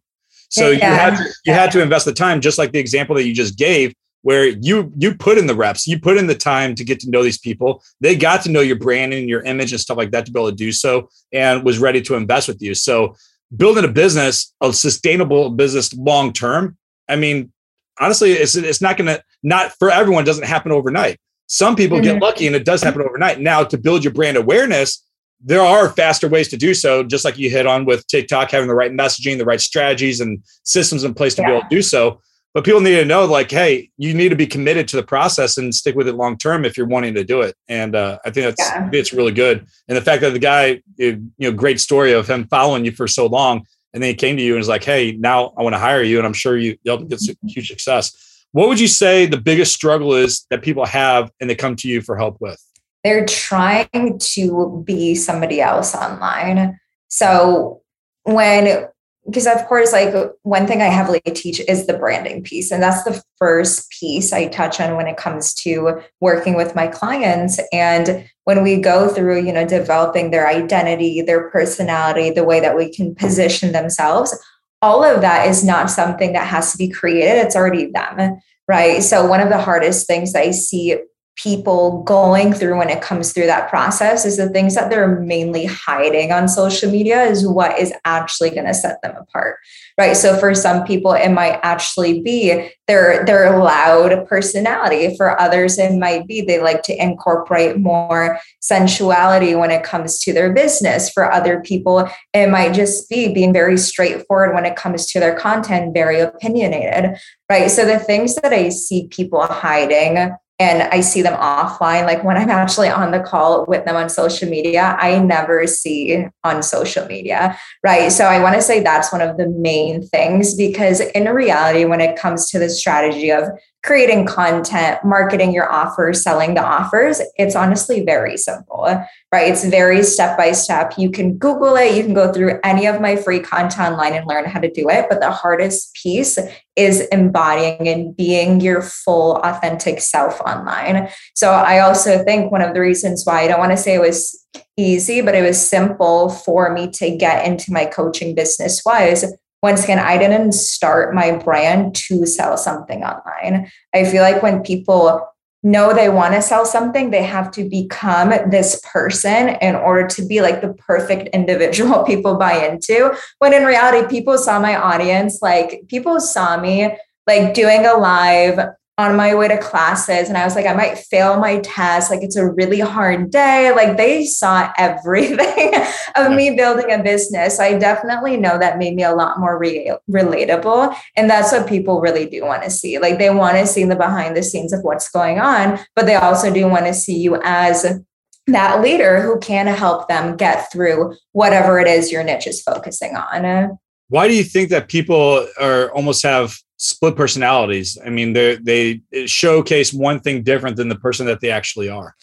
So 0.52 0.70
yeah. 0.70 0.90
you 0.90 0.98
had 0.98 1.16
to, 1.16 1.34
you 1.46 1.52
had 1.52 1.70
to 1.72 1.82
invest 1.82 2.04
the 2.04 2.12
time, 2.12 2.40
just 2.40 2.58
like 2.58 2.72
the 2.72 2.78
example 2.78 3.16
that 3.16 3.24
you 3.24 3.34
just 3.34 3.56
gave, 3.56 3.94
where 4.22 4.46
you 4.46 4.92
you 4.96 5.14
put 5.14 5.38
in 5.38 5.46
the 5.46 5.54
reps, 5.54 5.86
you 5.86 5.98
put 5.98 6.16
in 6.16 6.26
the 6.26 6.34
time 6.34 6.74
to 6.76 6.84
get 6.84 7.00
to 7.00 7.10
know 7.10 7.22
these 7.22 7.38
people. 7.38 7.82
They 8.00 8.14
got 8.14 8.42
to 8.42 8.50
know 8.50 8.60
your 8.60 8.76
brand 8.76 9.12
and 9.12 9.28
your 9.28 9.42
image 9.42 9.72
and 9.72 9.80
stuff 9.80 9.96
like 9.96 10.10
that 10.12 10.26
to 10.26 10.32
be 10.32 10.38
able 10.38 10.50
to 10.50 10.56
do 10.56 10.70
so, 10.70 11.08
and 11.32 11.64
was 11.64 11.78
ready 11.78 12.00
to 12.02 12.14
invest 12.14 12.48
with 12.48 12.60
you. 12.62 12.74
So 12.74 13.16
building 13.56 13.84
a 13.84 13.88
business, 13.88 14.54
a 14.60 14.72
sustainable 14.72 15.50
business 15.50 15.92
long 15.94 16.32
term. 16.32 16.76
I 17.08 17.16
mean, 17.16 17.52
honestly, 17.98 18.32
it's 18.32 18.54
it's 18.54 18.80
not 18.80 18.96
going 18.96 19.08
to 19.08 19.22
not 19.42 19.72
for 19.78 19.90
everyone. 19.90 20.24
Doesn't 20.24 20.46
happen 20.46 20.70
overnight 20.70 21.18
some 21.52 21.76
people 21.76 21.98
mm-hmm. 21.98 22.14
get 22.14 22.22
lucky 22.22 22.46
and 22.46 22.56
it 22.56 22.64
does 22.64 22.82
happen 22.82 23.02
overnight. 23.02 23.38
Now, 23.38 23.62
to 23.62 23.76
build 23.76 24.02
your 24.02 24.12
brand 24.14 24.38
awareness, 24.38 25.06
there 25.44 25.62
are 25.62 25.90
faster 25.90 26.28
ways 26.28 26.48
to 26.48 26.56
do 26.56 26.74
so, 26.74 27.02
just 27.02 27.24
like 27.24 27.38
you 27.38 27.50
hit 27.50 27.66
on 27.66 27.84
with 27.84 28.06
TikTok, 28.06 28.50
having 28.50 28.68
the 28.68 28.74
right 28.74 28.92
messaging, 28.92 29.38
the 29.38 29.44
right 29.44 29.60
strategies 29.60 30.20
and 30.20 30.42
systems 30.62 31.04
in 31.04 31.14
place 31.14 31.34
to 31.34 31.42
yeah. 31.42 31.48
be 31.48 31.52
able 31.54 31.62
to 31.62 31.74
do 31.74 31.82
so. 31.82 32.20
But 32.54 32.64
people 32.64 32.82
need 32.82 32.96
to 32.96 33.04
know, 33.06 33.24
like, 33.24 33.50
hey, 33.50 33.90
you 33.96 34.12
need 34.12 34.28
to 34.28 34.36
be 34.36 34.46
committed 34.46 34.86
to 34.88 34.96
the 34.96 35.02
process 35.02 35.56
and 35.56 35.74
stick 35.74 35.94
with 35.96 36.06
it 36.06 36.16
long 36.16 36.36
term 36.36 36.66
if 36.66 36.76
you're 36.76 36.86
wanting 36.86 37.14
to 37.14 37.24
do 37.24 37.40
it. 37.40 37.56
And 37.68 37.96
uh, 37.96 38.18
I 38.26 38.30
think 38.30 38.44
that's 38.44 38.60
yeah. 38.60 38.90
it's 38.92 39.14
really 39.14 39.32
good. 39.32 39.66
And 39.88 39.96
the 39.96 40.02
fact 40.02 40.20
that 40.20 40.34
the 40.34 40.38
guy, 40.38 40.82
you 40.98 41.30
know, 41.38 41.52
great 41.52 41.80
story 41.80 42.12
of 42.12 42.28
him 42.28 42.46
following 42.48 42.84
you 42.84 42.92
for 42.92 43.08
so 43.08 43.26
long, 43.26 43.66
and 43.94 44.02
then 44.02 44.10
he 44.10 44.14
came 44.14 44.36
to 44.36 44.42
you 44.42 44.52
and 44.52 44.58
was 44.60 44.68
like, 44.68 44.84
hey, 44.84 45.12
now 45.12 45.54
I 45.56 45.62
want 45.62 45.74
to 45.74 45.78
hire 45.78 46.02
you, 46.02 46.18
and 46.18 46.26
I'm 46.26 46.34
sure 46.34 46.58
you, 46.58 46.76
you'll 46.82 46.98
get 46.98 47.20
huge 47.46 47.68
success. 47.68 48.44
What 48.52 48.68
would 48.68 48.78
you 48.78 48.88
say 48.88 49.24
the 49.24 49.40
biggest 49.40 49.74
struggle 49.74 50.12
is 50.12 50.46
that 50.50 50.60
people 50.60 50.84
have 50.84 51.30
and 51.40 51.48
they 51.48 51.54
come 51.54 51.74
to 51.76 51.88
you 51.88 52.02
for 52.02 52.18
help 52.18 52.36
with? 52.38 52.62
They're 53.04 53.26
trying 53.26 54.18
to 54.18 54.82
be 54.86 55.14
somebody 55.14 55.60
else 55.60 55.94
online. 55.94 56.78
So 57.08 57.82
when 58.24 58.88
because 59.26 59.46
of 59.46 59.64
course 59.66 59.92
like 59.92 60.12
one 60.42 60.66
thing 60.66 60.82
i 60.82 60.86
heavily 60.86 61.20
teach 61.20 61.60
is 61.68 61.86
the 61.86 61.96
branding 61.96 62.42
piece 62.42 62.72
and 62.72 62.82
that's 62.82 63.04
the 63.04 63.22
first 63.36 63.88
piece 63.90 64.32
i 64.32 64.48
touch 64.48 64.80
on 64.80 64.96
when 64.96 65.06
it 65.06 65.16
comes 65.16 65.54
to 65.54 66.00
working 66.20 66.56
with 66.56 66.74
my 66.74 66.88
clients 66.88 67.60
and 67.72 68.28
when 68.44 68.64
we 68.64 68.76
go 68.76 69.08
through 69.08 69.40
you 69.40 69.52
know 69.52 69.64
developing 69.64 70.32
their 70.32 70.48
identity 70.48 71.22
their 71.22 71.48
personality 71.50 72.30
the 72.30 72.42
way 72.42 72.58
that 72.58 72.76
we 72.76 72.92
can 72.92 73.14
position 73.14 73.70
themselves 73.70 74.36
all 74.82 75.04
of 75.04 75.20
that 75.20 75.48
is 75.48 75.64
not 75.64 75.90
something 75.90 76.32
that 76.32 76.48
has 76.48 76.72
to 76.72 76.78
be 76.78 76.88
created, 76.88 77.46
it's 77.46 77.56
already 77.56 77.86
them, 77.86 78.40
right? 78.66 79.02
So, 79.02 79.24
one 79.24 79.40
of 79.40 79.48
the 79.48 79.60
hardest 79.60 80.06
things 80.08 80.34
I 80.34 80.50
see 80.50 80.96
people 81.36 82.02
going 82.02 82.52
through 82.52 82.76
when 82.76 82.90
it 82.90 83.02
comes 83.02 83.32
through 83.32 83.46
that 83.46 83.70
process 83.70 84.24
is 84.24 84.36
the 84.36 84.48
things 84.50 84.74
that 84.74 84.90
they're 84.90 85.20
mainly 85.20 85.64
hiding 85.64 86.30
on 86.30 86.48
social 86.48 86.90
media 86.90 87.22
is 87.24 87.46
what 87.46 87.78
is 87.78 87.92
actually 88.04 88.50
going 88.50 88.66
to 88.66 88.74
set 88.74 89.00
them 89.02 89.16
apart 89.16 89.58
right? 89.98 90.16
So 90.16 90.38
for 90.38 90.54
some 90.54 90.84
people 90.84 91.12
it 91.12 91.30
might 91.30 91.60
actually 91.62 92.22
be 92.22 92.70
their 92.88 93.24
their 93.24 93.58
loud 93.58 94.26
personality. 94.26 95.16
For 95.16 95.38
others 95.40 95.78
it 95.78 95.96
might 95.98 96.26
be 96.26 96.40
they 96.40 96.60
like 96.60 96.82
to 96.84 97.02
incorporate 97.02 97.78
more 97.78 98.38
sensuality 98.60 99.58
when 99.58 99.70
it 99.70 99.84
comes 99.84 100.18
to 100.20 100.32
their 100.32 100.52
business. 100.52 101.10
For 101.10 101.30
other 101.30 101.60
people 101.60 102.08
it 102.32 102.48
might 102.48 102.74
just 102.74 103.08
be 103.08 103.32
being 103.32 103.52
very 103.52 103.76
straightforward 103.78 104.54
when 104.54 104.64
it 104.64 104.76
comes 104.76 105.06
to 105.06 105.20
their 105.20 105.36
content 105.36 105.94
very 105.94 106.20
opinionated 106.20 107.18
right? 107.48 107.70
So 107.70 107.84
the 107.84 107.98
things 107.98 108.34
that 108.36 108.52
i 108.52 108.70
see 108.70 109.08
people 109.08 109.42
hiding 109.42 110.34
and 110.62 110.82
I 110.92 111.00
see 111.00 111.22
them 111.22 111.34
offline. 111.34 112.04
Like 112.04 112.22
when 112.22 112.36
I'm 112.36 112.50
actually 112.50 112.88
on 112.88 113.10
the 113.10 113.20
call 113.20 113.64
with 113.66 113.84
them 113.84 113.96
on 113.96 114.08
social 114.08 114.48
media, 114.48 114.96
I 114.98 115.18
never 115.18 115.66
see 115.66 116.26
on 116.44 116.62
social 116.62 117.04
media, 117.06 117.58
right? 117.82 118.12
So 118.12 118.26
I 118.26 118.40
want 118.40 118.54
to 118.54 118.62
say 118.62 118.80
that's 118.80 119.12
one 119.12 119.20
of 119.20 119.36
the 119.36 119.48
main 119.48 120.06
things 120.06 120.54
because 120.54 121.00
in 121.00 121.24
reality, 121.24 121.84
when 121.84 122.00
it 122.00 122.16
comes 122.16 122.48
to 122.50 122.58
the 122.58 122.70
strategy 122.70 123.30
of 123.30 123.44
creating 123.82 124.26
content, 124.26 125.04
marketing 125.04 125.52
your 125.52 125.70
offers, 125.70 126.22
selling 126.22 126.54
the 126.54 126.62
offers, 126.62 127.20
it's 127.36 127.56
honestly 127.56 128.04
very 128.04 128.36
simple, 128.36 128.84
right? 129.32 129.50
It's 129.50 129.64
very 129.64 130.04
step 130.04 130.36
by 130.36 130.52
step. 130.52 130.94
You 130.96 131.10
can 131.10 131.36
Google 131.36 131.74
it, 131.74 131.96
you 131.96 132.04
can 132.04 132.14
go 132.14 132.32
through 132.32 132.60
any 132.62 132.86
of 132.86 133.00
my 133.00 133.16
free 133.16 133.40
content 133.40 133.92
online 133.92 134.14
and 134.14 134.26
learn 134.26 134.44
how 134.44 134.60
to 134.60 134.70
do 134.70 134.88
it. 134.88 135.06
But 135.08 135.20
the 135.20 135.32
hardest 135.32 135.94
piece 136.00 136.38
is 136.76 137.00
embodying 137.12 137.88
and 137.88 138.16
being 138.16 138.60
your 138.60 138.82
full, 138.82 139.36
authentic 139.38 140.00
self 140.00 140.40
online. 140.40 141.08
So 141.34 141.50
I 141.50 141.80
also 141.80 142.22
think 142.22 142.52
one 142.52 142.62
of 142.62 142.74
the 142.74 142.80
reasons 142.80 143.24
why 143.24 143.40
I 143.40 143.48
don't 143.48 143.58
want 143.58 143.72
to 143.72 143.76
say 143.76 143.94
it 143.94 144.00
was 144.00 144.46
easy, 144.76 145.20
but 145.20 145.34
it 145.34 145.42
was 145.42 145.60
simple 145.60 146.28
for 146.28 146.72
me 146.72 146.88
to 146.90 147.16
get 147.16 147.46
into 147.46 147.72
my 147.72 147.84
coaching 147.84 148.34
business 148.34 148.82
was 148.86 149.24
once 149.62 149.84
again, 149.84 150.00
I 150.00 150.18
didn't 150.18 150.52
start 150.52 151.14
my 151.14 151.36
brand 151.36 151.94
to 151.94 152.26
sell 152.26 152.56
something 152.56 153.04
online. 153.04 153.70
I 153.94 154.04
feel 154.04 154.22
like 154.22 154.42
when 154.42 154.62
people 154.62 155.28
know 155.62 155.94
they 155.94 156.08
want 156.08 156.34
to 156.34 156.42
sell 156.42 156.66
something, 156.66 157.10
they 157.10 157.22
have 157.22 157.50
to 157.52 157.68
become 157.68 158.30
this 158.50 158.80
person 158.92 159.50
in 159.60 159.76
order 159.76 160.06
to 160.08 160.26
be 160.26 160.40
like 160.40 160.60
the 160.60 160.74
perfect 160.74 161.28
individual 161.28 162.02
people 162.06 162.36
buy 162.36 162.66
into. 162.66 163.16
When 163.38 163.54
in 163.54 163.64
reality, 163.64 164.08
people 164.08 164.36
saw 164.38 164.58
my 164.58 164.74
audience, 164.76 165.40
like 165.40 165.82
people 165.88 166.18
saw 166.18 166.60
me 166.60 166.96
like 167.28 167.54
doing 167.54 167.86
a 167.86 167.94
live 167.94 168.58
on 169.02 169.16
my 169.16 169.34
way 169.34 169.48
to 169.48 169.58
classes 169.58 170.28
and 170.28 170.38
I 170.38 170.44
was 170.44 170.54
like, 170.54 170.66
I 170.66 170.74
might 170.74 170.98
fail 170.98 171.38
my 171.38 171.58
test. 171.60 172.10
Like, 172.10 172.22
it's 172.22 172.36
a 172.36 172.50
really 172.50 172.80
hard 172.80 173.30
day. 173.30 173.72
Like, 173.72 173.96
they 173.96 174.24
saw 174.24 174.72
everything 174.78 175.74
of 176.16 176.32
me 176.32 176.54
building 176.56 176.92
a 176.92 177.02
business. 177.02 177.56
So 177.56 177.64
I 177.64 177.78
definitely 177.78 178.36
know 178.36 178.58
that 178.58 178.78
made 178.78 178.94
me 178.94 179.02
a 179.02 179.14
lot 179.14 179.38
more 179.38 179.58
re- 179.58 179.92
relatable. 180.10 180.96
And 181.16 181.28
that's 181.28 181.52
what 181.52 181.68
people 181.68 182.00
really 182.00 182.26
do 182.26 182.44
want 182.44 182.62
to 182.62 182.70
see. 182.70 182.98
Like, 182.98 183.18
they 183.18 183.30
want 183.30 183.58
to 183.58 183.66
see 183.66 183.84
the 183.84 183.96
behind 183.96 184.36
the 184.36 184.42
scenes 184.42 184.72
of 184.72 184.82
what's 184.82 185.10
going 185.10 185.38
on, 185.38 185.78
but 185.94 186.06
they 186.06 186.14
also 186.14 186.52
do 186.52 186.68
want 186.68 186.86
to 186.86 186.94
see 186.94 187.18
you 187.18 187.40
as 187.42 188.00
that 188.46 188.80
leader 188.80 189.22
who 189.22 189.38
can 189.38 189.66
help 189.66 190.08
them 190.08 190.36
get 190.36 190.70
through 190.72 191.14
whatever 191.32 191.78
it 191.78 191.86
is 191.86 192.10
your 192.10 192.24
niche 192.24 192.46
is 192.46 192.62
focusing 192.62 193.14
on. 193.16 193.78
Why 194.08 194.28
do 194.28 194.34
you 194.34 194.44
think 194.44 194.70
that 194.70 194.88
people 194.88 195.46
are 195.60 195.90
almost 195.92 196.22
have 196.22 196.56
split 196.82 197.14
personalities. 197.14 197.96
I 198.04 198.10
mean, 198.10 198.32
they 198.32 198.56
they 198.56 199.26
showcase 199.26 199.92
one 199.92 200.20
thing 200.20 200.42
different 200.42 200.76
than 200.76 200.88
the 200.88 200.96
person 200.96 201.26
that 201.26 201.40
they 201.40 201.50
actually 201.50 201.88
are. 201.88 202.14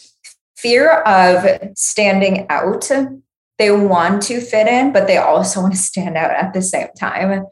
Fear 0.57 1.01
of 1.03 1.77
standing 1.77 2.45
out. 2.49 2.91
They 3.57 3.71
want 3.71 4.21
to 4.23 4.39
fit 4.41 4.67
in, 4.67 4.93
but 4.93 5.07
they 5.07 5.17
also 5.17 5.61
want 5.63 5.73
to 5.73 5.79
stand 5.79 6.17
out 6.17 6.31
at 6.31 6.53
the 6.53 6.61
same 6.61 6.89
time. 6.99 7.45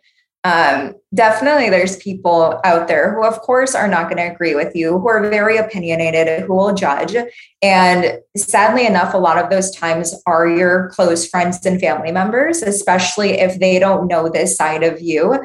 Um, 0.44 0.94
definitely, 1.14 1.70
there's 1.70 1.98
people 1.98 2.62
out 2.64 2.88
there 2.88 3.14
who, 3.14 3.26
of 3.26 3.42
course, 3.42 3.76
are 3.76 3.88
not 3.88 4.06
going 4.06 4.18
to 4.18 4.34
agree 4.34 4.56
with 4.56 4.76
you, 4.76 4.98
who 4.98 5.10
are 5.10 5.30
very 5.30 5.58
opinionated, 5.58 6.44
who 6.44 6.56
will 6.56 6.74
judge. 6.74 7.16
And 7.62 8.20
sadly 8.38 8.86
enough, 8.86 9.14
a 9.14 9.18
lot 9.18 9.44
of 9.44 9.50
those 9.50 9.72
times 9.72 10.16
are 10.26 10.48
your 10.48 10.90
close 10.90 11.28
friends 11.28 11.66
and 11.66 11.82
family 11.82 12.12
members, 12.12 12.62
especially 12.62 13.32
if 13.40 13.60
they 13.60 13.78
don't 13.80 14.08
know 14.08 14.30
this 14.30 14.56
side 14.56 14.84
of 14.84 15.02
you. 15.02 15.38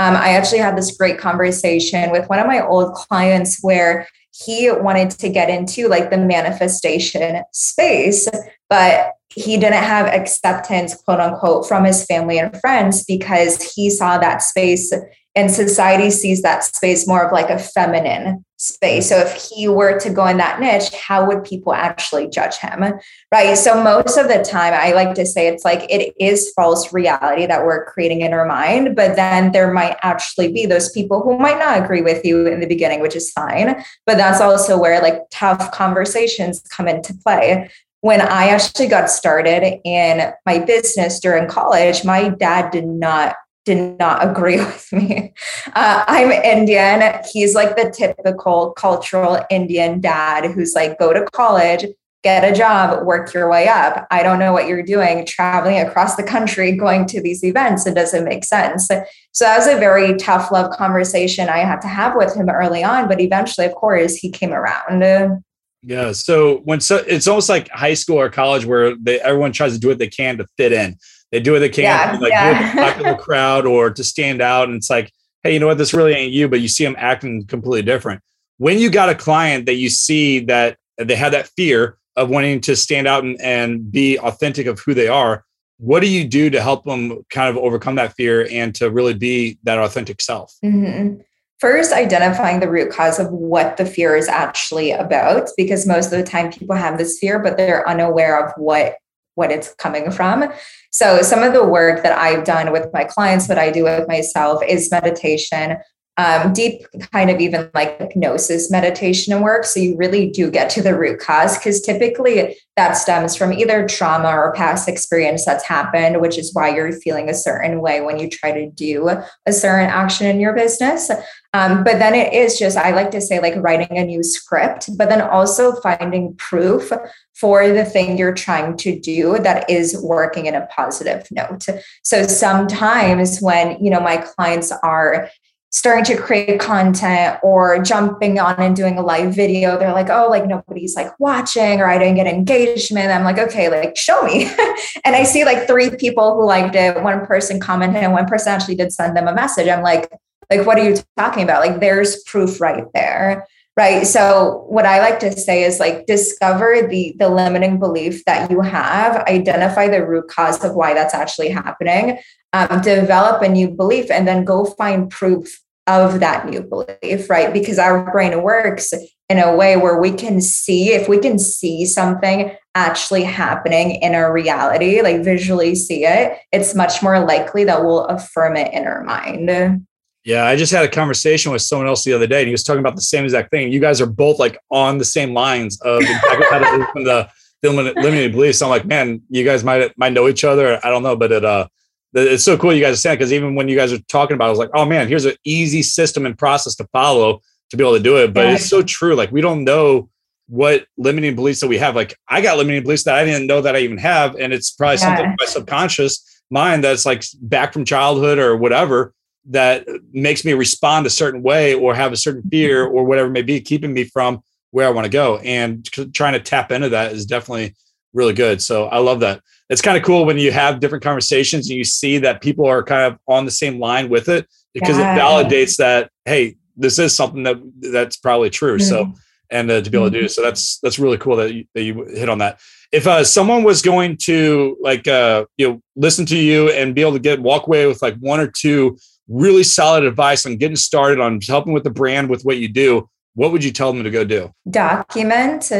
Um, 0.00 0.16
I 0.16 0.30
actually 0.30 0.60
had 0.60 0.78
this 0.78 0.96
great 0.96 1.18
conversation 1.18 2.10
with 2.10 2.26
one 2.30 2.38
of 2.38 2.46
my 2.46 2.66
old 2.66 2.94
clients 2.94 3.58
where 3.60 4.08
he 4.32 4.70
wanted 4.72 5.10
to 5.10 5.28
get 5.28 5.50
into 5.50 5.88
like 5.88 6.08
the 6.08 6.16
manifestation 6.16 7.42
space, 7.52 8.26
but 8.70 9.12
he 9.28 9.58
didn't 9.58 9.74
have 9.74 10.06
acceptance, 10.06 10.94
quote 10.94 11.20
unquote, 11.20 11.68
from 11.68 11.84
his 11.84 12.06
family 12.06 12.38
and 12.38 12.58
friends 12.62 13.04
because 13.04 13.74
he 13.74 13.90
saw 13.90 14.16
that 14.16 14.38
space 14.38 14.90
and 15.34 15.50
society 15.50 16.10
sees 16.10 16.40
that 16.40 16.64
space 16.64 17.06
more 17.06 17.26
of 17.26 17.30
like 17.30 17.50
a 17.50 17.58
feminine 17.58 18.42
space. 18.60 19.08
So 19.08 19.16
if 19.16 19.48
he 19.50 19.68
were 19.68 19.98
to 20.00 20.10
go 20.10 20.26
in 20.26 20.36
that 20.36 20.60
niche, 20.60 20.92
how 20.92 21.26
would 21.26 21.44
people 21.44 21.72
actually 21.72 22.28
judge 22.28 22.58
him? 22.58 22.84
Right. 23.32 23.56
So 23.56 23.82
most 23.82 24.18
of 24.18 24.28
the 24.28 24.44
time, 24.44 24.74
I 24.74 24.92
like 24.92 25.14
to 25.14 25.24
say 25.24 25.48
it's 25.48 25.64
like 25.64 25.90
it 25.90 26.14
is 26.20 26.52
false 26.54 26.92
reality 26.92 27.46
that 27.46 27.64
we're 27.64 27.86
creating 27.86 28.20
in 28.20 28.34
our 28.34 28.44
mind, 28.44 28.94
but 28.94 29.16
then 29.16 29.52
there 29.52 29.72
might 29.72 29.96
actually 30.02 30.52
be 30.52 30.66
those 30.66 30.92
people 30.92 31.22
who 31.22 31.38
might 31.38 31.58
not 31.58 31.82
agree 31.82 32.02
with 32.02 32.22
you 32.22 32.46
in 32.46 32.60
the 32.60 32.66
beginning, 32.66 33.00
which 33.00 33.16
is 33.16 33.32
fine. 33.32 33.82
But 34.04 34.18
that's 34.18 34.42
also 34.42 34.78
where 34.78 35.00
like 35.00 35.22
tough 35.30 35.70
conversations 35.70 36.60
come 36.70 36.86
into 36.86 37.14
play 37.14 37.70
when 38.02 38.22
I 38.22 38.48
actually 38.48 38.88
got 38.88 39.10
started 39.10 39.78
in 39.84 40.32
my 40.46 40.58
business 40.58 41.20
during 41.20 41.46
college, 41.48 42.02
my 42.02 42.30
dad 42.30 42.70
did 42.70 42.86
not 42.86 43.36
did 43.64 43.98
not 43.98 44.26
agree 44.28 44.58
with 44.58 44.92
me. 44.92 45.32
Uh, 45.74 46.04
I'm 46.06 46.30
Indian. 46.30 47.20
He's 47.32 47.54
like 47.54 47.76
the 47.76 47.90
typical 47.90 48.72
cultural 48.72 49.40
Indian 49.50 50.00
dad 50.00 50.50
who's 50.50 50.74
like, 50.74 50.98
go 50.98 51.12
to 51.12 51.24
college, 51.32 51.84
get 52.22 52.44
a 52.44 52.54
job, 52.54 53.06
work 53.06 53.32
your 53.32 53.50
way 53.50 53.66
up. 53.66 54.06
I 54.10 54.22
don't 54.22 54.38
know 54.38 54.52
what 54.52 54.66
you're 54.66 54.82
doing, 54.82 55.24
traveling 55.24 55.78
across 55.78 56.16
the 56.16 56.22
country, 56.22 56.72
going 56.72 57.06
to 57.06 57.22
these 57.22 57.42
events. 57.42 57.86
It 57.86 57.94
doesn't 57.94 58.24
make 58.24 58.44
sense. 58.44 58.88
So 58.88 59.44
that 59.44 59.56
was 59.56 59.66
a 59.66 59.78
very 59.78 60.16
tough 60.16 60.50
love 60.50 60.70
conversation 60.72 61.48
I 61.48 61.58
had 61.58 61.80
to 61.80 61.88
have 61.88 62.14
with 62.16 62.34
him 62.34 62.50
early 62.50 62.84
on. 62.84 63.08
But 63.08 63.20
eventually, 63.20 63.66
of 63.66 63.74
course, 63.74 64.16
he 64.16 64.30
came 64.30 64.52
around. 64.52 65.42
Yeah. 65.82 66.12
So 66.12 66.58
when 66.58 66.80
so 66.80 66.96
it's 66.96 67.26
almost 67.26 67.48
like 67.48 67.70
high 67.70 67.94
school 67.94 68.20
or 68.20 68.28
college 68.28 68.66
where 68.66 68.94
they, 68.96 69.18
everyone 69.20 69.52
tries 69.52 69.72
to 69.72 69.78
do 69.78 69.88
what 69.88 69.98
they 69.98 70.08
can 70.08 70.36
to 70.38 70.46
fit 70.58 70.72
in. 70.72 70.98
They 71.32 71.40
do 71.40 71.52
what 71.52 71.60
they 71.60 71.68
can, 71.68 71.84
yeah, 71.84 72.18
like 72.20 72.32
yeah. 72.32 72.74
the 72.74 72.80
popular 72.80 73.14
crowd 73.18 73.66
or 73.66 73.90
to 73.90 74.02
stand 74.02 74.42
out. 74.42 74.68
And 74.68 74.76
it's 74.76 74.90
like, 74.90 75.12
hey, 75.42 75.54
you 75.54 75.60
know 75.60 75.66
what? 75.66 75.78
This 75.78 75.94
really 75.94 76.12
ain't 76.12 76.32
you, 76.32 76.48
but 76.48 76.60
you 76.60 76.68
see 76.68 76.84
them 76.84 76.96
acting 76.98 77.46
completely 77.46 77.82
different. 77.82 78.20
When 78.58 78.78
you 78.78 78.90
got 78.90 79.08
a 79.08 79.14
client 79.14 79.66
that 79.66 79.76
you 79.76 79.88
see 79.88 80.40
that 80.40 80.76
they 80.98 81.14
have 81.14 81.32
that 81.32 81.48
fear 81.56 81.96
of 82.16 82.28
wanting 82.28 82.60
to 82.62 82.76
stand 82.76 83.06
out 83.06 83.24
and, 83.24 83.40
and 83.40 83.90
be 83.90 84.18
authentic 84.18 84.66
of 84.66 84.80
who 84.80 84.92
they 84.92 85.08
are, 85.08 85.44
what 85.78 86.00
do 86.00 86.08
you 86.08 86.24
do 86.24 86.50
to 86.50 86.60
help 86.60 86.84
them 86.84 87.24
kind 87.30 87.48
of 87.48 87.56
overcome 87.56 87.94
that 87.94 88.12
fear 88.14 88.46
and 88.50 88.74
to 88.74 88.90
really 88.90 89.14
be 89.14 89.58
that 89.62 89.78
authentic 89.78 90.20
self? 90.20 90.54
Mm-hmm. 90.62 91.20
First, 91.58 91.92
identifying 91.92 92.60
the 92.60 92.70
root 92.70 92.90
cause 92.90 93.18
of 93.18 93.30
what 93.30 93.76
the 93.76 93.86
fear 93.86 94.16
is 94.16 94.28
actually 94.28 94.92
about, 94.92 95.48
because 95.56 95.86
most 95.86 96.06
of 96.06 96.18
the 96.18 96.24
time 96.24 96.50
people 96.50 96.74
have 96.74 96.98
this 96.98 97.18
fear, 97.18 97.38
but 97.38 97.56
they're 97.56 97.86
unaware 97.88 98.46
of 98.46 98.52
what 98.56 98.96
what 99.36 99.50
it's 99.50 99.74
coming 99.74 100.10
from. 100.10 100.52
So, 100.90 101.22
some 101.22 101.42
of 101.42 101.52
the 101.52 101.64
work 101.64 102.02
that 102.02 102.18
I've 102.18 102.44
done 102.44 102.72
with 102.72 102.92
my 102.92 103.04
clients, 103.04 103.48
what 103.48 103.58
I 103.58 103.70
do 103.70 103.84
with 103.84 104.08
myself 104.08 104.62
is 104.66 104.90
meditation, 104.90 105.78
um, 106.16 106.52
deep 106.52 106.82
kind 107.12 107.30
of 107.30 107.40
even 107.40 107.70
like 107.74 107.98
hypnosis 107.98 108.70
meditation 108.70 109.32
and 109.32 109.42
work. 109.42 109.64
So, 109.64 109.80
you 109.80 109.96
really 109.96 110.30
do 110.30 110.50
get 110.50 110.70
to 110.70 110.82
the 110.82 110.96
root 110.96 111.20
cause 111.20 111.56
because 111.56 111.80
typically 111.80 112.56
that 112.76 112.92
stems 112.92 113.36
from 113.36 113.52
either 113.52 113.86
trauma 113.86 114.28
or 114.28 114.54
past 114.54 114.88
experience 114.88 115.44
that's 115.44 115.64
happened, 115.64 116.20
which 116.20 116.38
is 116.38 116.54
why 116.54 116.74
you're 116.74 116.92
feeling 116.92 117.28
a 117.28 117.34
certain 117.34 117.80
way 117.80 118.00
when 118.00 118.18
you 118.18 118.28
try 118.28 118.52
to 118.52 118.70
do 118.70 119.10
a 119.46 119.52
certain 119.52 119.90
action 119.90 120.26
in 120.26 120.40
your 120.40 120.54
business. 120.54 121.10
Um, 121.52 121.82
but 121.82 121.98
then 121.98 122.14
it 122.14 122.32
is 122.32 122.58
just, 122.58 122.76
I 122.76 122.92
like 122.92 123.10
to 123.10 123.20
say, 123.20 123.40
like 123.40 123.56
writing 123.56 123.98
a 123.98 124.04
new 124.04 124.22
script, 124.22 124.88
but 124.96 125.08
then 125.08 125.20
also 125.20 125.72
finding 125.80 126.34
proof 126.36 126.90
for 127.34 127.68
the 127.68 127.84
thing 127.84 128.16
you're 128.16 128.34
trying 128.34 128.76
to 128.76 128.98
do 128.98 129.38
that 129.40 129.68
is 129.68 130.00
working 130.02 130.46
in 130.46 130.54
a 130.54 130.66
positive 130.66 131.26
note. 131.30 131.66
So 132.02 132.26
sometimes 132.26 133.40
when, 133.40 133.82
you 133.82 133.90
know, 133.90 134.00
my 134.00 134.18
clients 134.18 134.72
are 134.82 135.28
starting 135.72 136.04
to 136.04 136.20
create 136.20 136.58
content 136.58 137.38
or 137.44 137.80
jumping 137.80 138.40
on 138.40 138.56
and 138.56 138.74
doing 138.74 138.98
a 138.98 139.02
live 139.02 139.34
video 139.34 139.78
they're 139.78 139.92
like 139.92 140.10
oh 140.10 140.28
like 140.28 140.46
nobody's 140.46 140.96
like 140.96 141.18
watching 141.20 141.80
or 141.80 141.88
i 141.88 141.96
didn't 141.96 142.16
get 142.16 142.26
engagement. 142.26 143.10
I'm 143.10 143.24
like 143.24 143.38
okay 143.38 143.68
like 143.68 143.96
show 143.96 144.22
me. 144.22 144.50
And 145.04 145.16
i 145.16 145.22
see 145.22 145.44
like 145.44 145.66
three 145.66 145.90
people 145.96 146.34
who 146.34 146.44
liked 146.44 146.74
it. 146.74 147.02
One 147.02 147.24
person 147.24 147.60
commented 147.60 148.02
and 148.02 148.12
one 148.12 148.26
person 148.26 148.52
actually 148.52 148.74
did 148.74 148.92
send 148.92 149.16
them 149.16 149.28
a 149.28 149.34
message. 149.34 149.68
I'm 149.68 149.82
like 149.82 150.10
like 150.50 150.66
what 150.66 150.78
are 150.78 150.88
you 150.88 150.96
talking 151.16 151.44
about? 151.44 151.64
Like 151.64 151.80
there's 151.80 152.22
proof 152.24 152.60
right 152.60 152.84
there. 152.92 153.46
Right? 153.76 154.06
So 154.06 154.66
what 154.68 154.84
i 154.84 154.98
like 154.98 155.20
to 155.20 155.32
say 155.32 155.62
is 155.62 155.78
like 155.78 156.06
discover 156.06 156.86
the 156.88 157.14
the 157.18 157.28
limiting 157.28 157.78
belief 157.78 158.24
that 158.24 158.50
you 158.50 158.60
have 158.60 159.16
identify 159.26 159.88
the 159.88 160.04
root 160.04 160.28
cause 160.28 160.62
of 160.64 160.74
why 160.74 160.92
that's 160.92 161.14
actually 161.14 161.48
happening 161.48 162.18
um, 162.52 162.80
develop 162.80 163.42
a 163.42 163.48
new 163.48 163.68
belief 163.68 164.10
and 164.10 164.26
then 164.26 164.44
go 164.44 164.64
find 164.64 165.10
proof 165.10 165.60
of 165.86 166.20
that 166.20 166.48
new 166.48 166.62
belief 166.62 167.28
right 167.28 167.52
because 167.52 167.78
our 167.78 168.10
brain 168.12 168.42
works 168.42 168.92
in 169.28 169.38
a 169.38 169.56
way 169.56 169.76
where 169.76 170.00
we 170.00 170.12
can 170.12 170.40
see 170.40 170.92
if 170.92 171.08
we 171.08 171.18
can 171.18 171.38
see 171.38 171.84
something 171.84 172.54
actually 172.74 173.24
happening 173.24 173.92
in 174.02 174.14
our 174.14 174.32
reality 174.32 175.00
like 175.02 175.24
visually 175.24 175.74
see 175.74 176.04
it 176.04 176.38
it's 176.52 176.74
much 176.74 177.02
more 177.02 177.18
likely 177.20 177.64
that 177.64 177.82
we'll 177.82 178.04
affirm 178.06 178.56
it 178.56 178.72
in 178.72 178.86
our 178.86 179.02
mind 179.02 179.84
yeah, 180.24 180.44
I 180.44 180.54
just 180.54 180.70
had 180.70 180.84
a 180.84 180.88
conversation 180.88 181.50
with 181.50 181.62
someone 181.62 181.88
else 181.88 182.04
the 182.04 182.12
other 182.12 182.26
day, 182.26 182.40
and 182.40 182.46
he 182.46 182.52
was 182.52 182.62
talking 182.62 182.80
about 182.80 182.94
the 182.94 183.02
same 183.02 183.24
exact 183.24 183.50
thing. 183.50 183.72
You 183.72 183.80
guys 183.80 184.02
are 184.02 184.06
both 184.06 184.38
like 184.38 184.58
on 184.70 184.98
the 184.98 185.04
same 185.04 185.32
lines 185.32 185.80
of 185.80 186.00
the, 186.00 187.28
limited 187.62 188.32
beliefs. 188.32 188.60
I'm 188.60 188.68
like, 188.68 188.84
man, 188.84 189.22
you 189.30 189.44
guys 189.44 189.64
might 189.64 189.96
might 189.96 190.12
know 190.12 190.28
each 190.28 190.44
other. 190.44 190.78
I 190.84 190.90
don't 190.90 191.02
know, 191.02 191.16
but 191.16 191.32
it 191.32 191.44
uh, 191.44 191.68
it's 192.12 192.44
so 192.44 192.56
cool 192.56 192.72
you 192.72 192.82
guys 192.82 192.94
are 192.94 192.96
saying 192.96 193.18
because 193.18 193.32
even 193.32 193.54
when 193.54 193.68
you 193.68 193.76
guys 193.76 193.92
are 193.92 193.98
talking 194.08 194.34
about, 194.34 194.46
it, 194.46 194.48
I 194.48 194.50
was 194.50 194.58
like, 194.58 194.70
oh 194.74 194.84
man, 194.84 195.08
here's 195.08 195.24
an 195.24 195.36
easy 195.44 195.82
system 195.82 196.26
and 196.26 196.36
process 196.36 196.74
to 196.76 196.84
follow 196.92 197.40
to 197.70 197.76
be 197.76 197.84
able 197.84 197.96
to 197.96 198.02
do 198.02 198.16
it. 198.18 198.34
But 198.34 198.46
yeah. 198.46 198.54
it's 198.54 198.68
so 198.68 198.82
true. 198.82 199.14
Like 199.14 199.30
we 199.30 199.40
don't 199.40 199.64
know 199.64 200.08
what 200.48 200.86
limiting 200.96 201.36
beliefs 201.36 201.60
that 201.60 201.68
we 201.68 201.78
have. 201.78 201.94
Like 201.94 202.16
I 202.28 202.40
got 202.40 202.58
limiting 202.58 202.82
beliefs 202.82 203.04
that 203.04 203.14
I 203.14 203.24
didn't 203.24 203.46
know 203.46 203.60
that 203.60 203.76
I 203.76 203.80
even 203.80 203.98
have. 203.98 204.36
And 204.36 204.52
it's 204.52 204.72
probably 204.72 204.96
yeah. 204.96 205.16
something 205.16 205.36
my 205.38 205.46
subconscious 205.46 206.42
mind 206.50 206.82
that's 206.82 207.06
like 207.06 207.22
back 207.40 207.72
from 207.72 207.84
childhood 207.84 208.38
or 208.38 208.56
whatever 208.56 209.14
that 209.46 209.86
makes 210.12 210.44
me 210.44 210.52
respond 210.52 211.06
a 211.06 211.10
certain 211.10 211.42
way 211.42 211.74
or 211.74 211.94
have 211.94 212.12
a 212.12 212.16
certain 212.16 212.42
mm-hmm. 212.42 212.50
fear 212.50 212.84
or 212.84 213.04
whatever 213.04 213.28
it 213.28 213.32
may 213.32 213.42
be, 213.42 213.60
keeping 213.60 213.92
me 213.92 214.04
from 214.04 214.42
where 214.72 214.86
I 214.86 214.90
want 214.90 215.04
to 215.04 215.10
go. 215.10 215.38
And 215.38 215.84
trying 216.12 216.34
to 216.34 216.40
tap 216.40 216.72
into 216.72 216.90
that 216.90 217.12
is 217.12 217.26
definitely 217.26 217.74
really 218.12 218.32
good. 218.32 218.60
So 218.60 218.86
I 218.86 218.98
love 218.98 219.20
that. 219.20 219.40
It's 219.70 219.80
kind 219.80 219.96
of 219.96 220.02
cool 220.02 220.26
when 220.26 220.36
you 220.36 220.52
have 220.52 220.80
different 220.80 221.02
conversations 221.02 221.70
and 221.70 221.78
you 221.78 221.84
see 221.84 222.18
that 222.18 222.42
people 222.42 222.66
are 222.66 222.82
kind 222.82 223.12
of 223.12 223.18
on 223.26 223.44
the 223.44 223.50
same 223.50 223.78
line 223.78 224.08
with 224.08 224.28
it 224.28 224.46
because 224.74 224.98
yeah. 224.98 225.14
it 225.14 225.18
validates 225.18 225.76
that, 225.76 226.10
hey, 226.24 226.56
this 226.76 226.98
is 226.98 227.14
something 227.14 227.44
that 227.44 227.56
that's 227.92 228.16
probably 228.16 228.50
true. 228.50 228.76
Mm-hmm. 228.76 228.88
So, 228.88 229.14
and 229.50 229.70
uh, 229.70 229.80
to 229.80 229.90
be 229.90 229.96
able 229.96 230.10
to 230.10 230.18
do 230.18 230.24
mm-hmm. 230.24 230.28
so, 230.28 230.42
that's 230.42 230.78
that's 230.80 230.98
really 230.98 231.18
cool 231.18 231.36
that 231.36 231.54
you, 231.54 231.64
that 231.74 231.82
you 231.82 232.04
hit 232.04 232.28
on 232.28 232.38
that. 232.38 232.60
If 232.92 233.06
uh, 233.06 233.24
someone 233.24 233.62
was 233.62 233.80
going 233.80 234.16
to 234.22 234.76
like 234.80 235.06
uh, 235.06 235.46
you 235.56 235.68
know 235.68 235.82
listen 235.96 236.26
to 236.26 236.36
you 236.36 236.70
and 236.70 236.94
be 236.94 237.00
able 237.00 237.12
to 237.12 237.18
get 237.20 237.40
walk 237.40 237.66
away 237.66 237.86
with 237.86 238.02
like 238.02 238.16
one 238.16 238.40
or 238.40 238.48
two 238.48 238.98
really 239.30 239.62
solid 239.62 240.04
advice 240.04 240.44
on 240.44 240.56
getting 240.56 240.76
started 240.76 241.20
on 241.20 241.40
helping 241.46 241.72
with 241.72 241.84
the 241.84 241.90
brand 241.90 242.28
with 242.28 242.42
what 242.42 242.58
you 242.58 242.68
do, 242.68 243.08
what 243.34 243.52
would 243.52 243.62
you 243.62 243.70
tell 243.70 243.92
them 243.92 244.02
to 244.02 244.10
go 244.10 244.24
do? 244.24 244.52
Document 244.68 245.70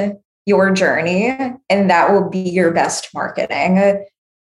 your 0.47 0.73
journey, 0.73 1.37
and 1.69 1.91
that 1.91 2.13
will 2.13 2.29
be 2.29 2.41
your 2.41 2.73
best 2.73 3.09
marketing. 3.15 4.05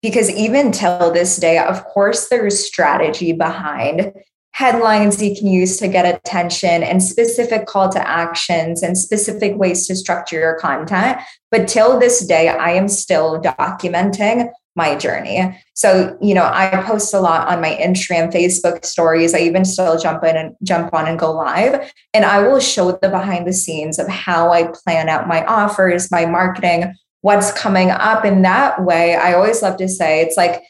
Because 0.02 0.30
even 0.32 0.72
till 0.72 1.12
this 1.12 1.38
day, 1.38 1.60
of 1.60 1.84
course, 1.86 2.30
there's 2.30 2.63
strategy 2.63 3.34
behind 3.34 4.13
headlines 4.54 5.22
you 5.22 5.36
can 5.36 5.48
use 5.48 5.78
to 5.78 5.88
get 5.88 6.06
attention 6.06 6.84
and 6.84 7.02
specific 7.02 7.65
call 7.65 7.89
to 7.89 8.08
actions 8.08 8.84
and 8.84 8.98
specific 8.98 9.56
ways 9.56 9.88
to 9.88 9.96
structure 9.96 10.39
your 10.39 10.60
content. 10.60 11.20
But 11.52 11.67
till 11.67 12.00
this 12.00 12.26
day, 12.26 12.50
I 12.50 12.72
am 12.72 12.88
still 12.88 13.39
documenting 13.39 14.50
my 14.75 14.95
journey. 14.95 15.57
So, 15.73 16.17
you 16.21 16.34
know, 16.34 16.45
I 16.45 16.81
post 16.86 17.13
a 17.13 17.19
lot 17.19 17.47
on 17.47 17.62
my 17.62 17.75
Instagram, 17.75 18.31
Facebook 18.31 18.86
stories. 18.86 19.34
I 19.34 19.39
even 19.39 19.65
still 19.65 19.99
jump 19.99 20.23
in 20.23 20.38
and 20.38 20.55
jump 20.63 20.93
on 20.93 21.07
and 21.07 21.19
go 21.19 21.31
live. 21.31 21.91
And 22.13 22.23
I 22.23 22.41
will 22.47 22.60
show 22.60 22.91
the 22.91 23.10
behind 23.10 23.47
the 23.47 23.53
scenes 23.53 23.99
of 23.99 24.07
how 24.07 24.51
I 24.51 24.67
plan 24.67 25.10
out 25.10 25.27
my 25.27 25.43
offers, 25.45 26.12
my 26.12 26.25
marketing, 26.25 26.93
what's 27.21 27.51
coming 27.51 27.91
up. 27.91 28.23
In 28.23 28.43
that 28.43 28.84
way, 28.84 29.15
I 29.15 29.34
always 29.34 29.62
love 29.62 29.77
to 29.77 29.89
say 29.89 30.21
it's 30.21 30.38
like 30.38 30.62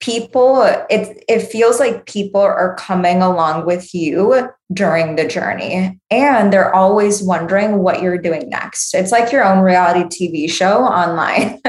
people 0.00 0.62
it 0.88 1.22
it 1.28 1.40
feels 1.40 1.78
like 1.78 2.06
people 2.06 2.40
are 2.40 2.74
coming 2.76 3.20
along 3.20 3.66
with 3.66 3.94
you 3.94 4.48
during 4.72 5.16
the 5.16 5.26
journey 5.26 6.00
and 6.10 6.50
they're 6.50 6.74
always 6.74 7.22
wondering 7.22 7.78
what 7.78 8.00
you're 8.00 8.16
doing 8.16 8.48
next. 8.48 8.94
It's 8.94 9.12
like 9.12 9.30
your 9.30 9.44
own 9.44 9.58
reality 9.62 10.04
tv 10.04 10.50
show 10.50 10.84
online 10.84 11.60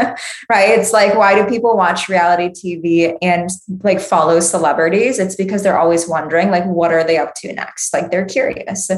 right? 0.49 0.69
It's 0.69 0.93
like 0.93 1.15
why 1.15 1.35
do 1.35 1.49
people 1.49 1.75
watch 1.75 2.07
reality 2.07 2.49
tv 2.49 3.17
and 3.21 3.49
like 3.83 3.99
follow 3.99 4.39
celebrities? 4.39 5.19
It's 5.19 5.35
because 5.35 5.61
they're 5.61 5.79
always 5.79 6.07
wondering 6.07 6.51
like 6.51 6.65
what 6.65 6.93
are 6.93 7.03
they 7.03 7.17
up 7.17 7.35
to 7.35 7.51
next? 7.51 7.93
Like 7.93 8.11
they're 8.11 8.25
curious 8.25 8.89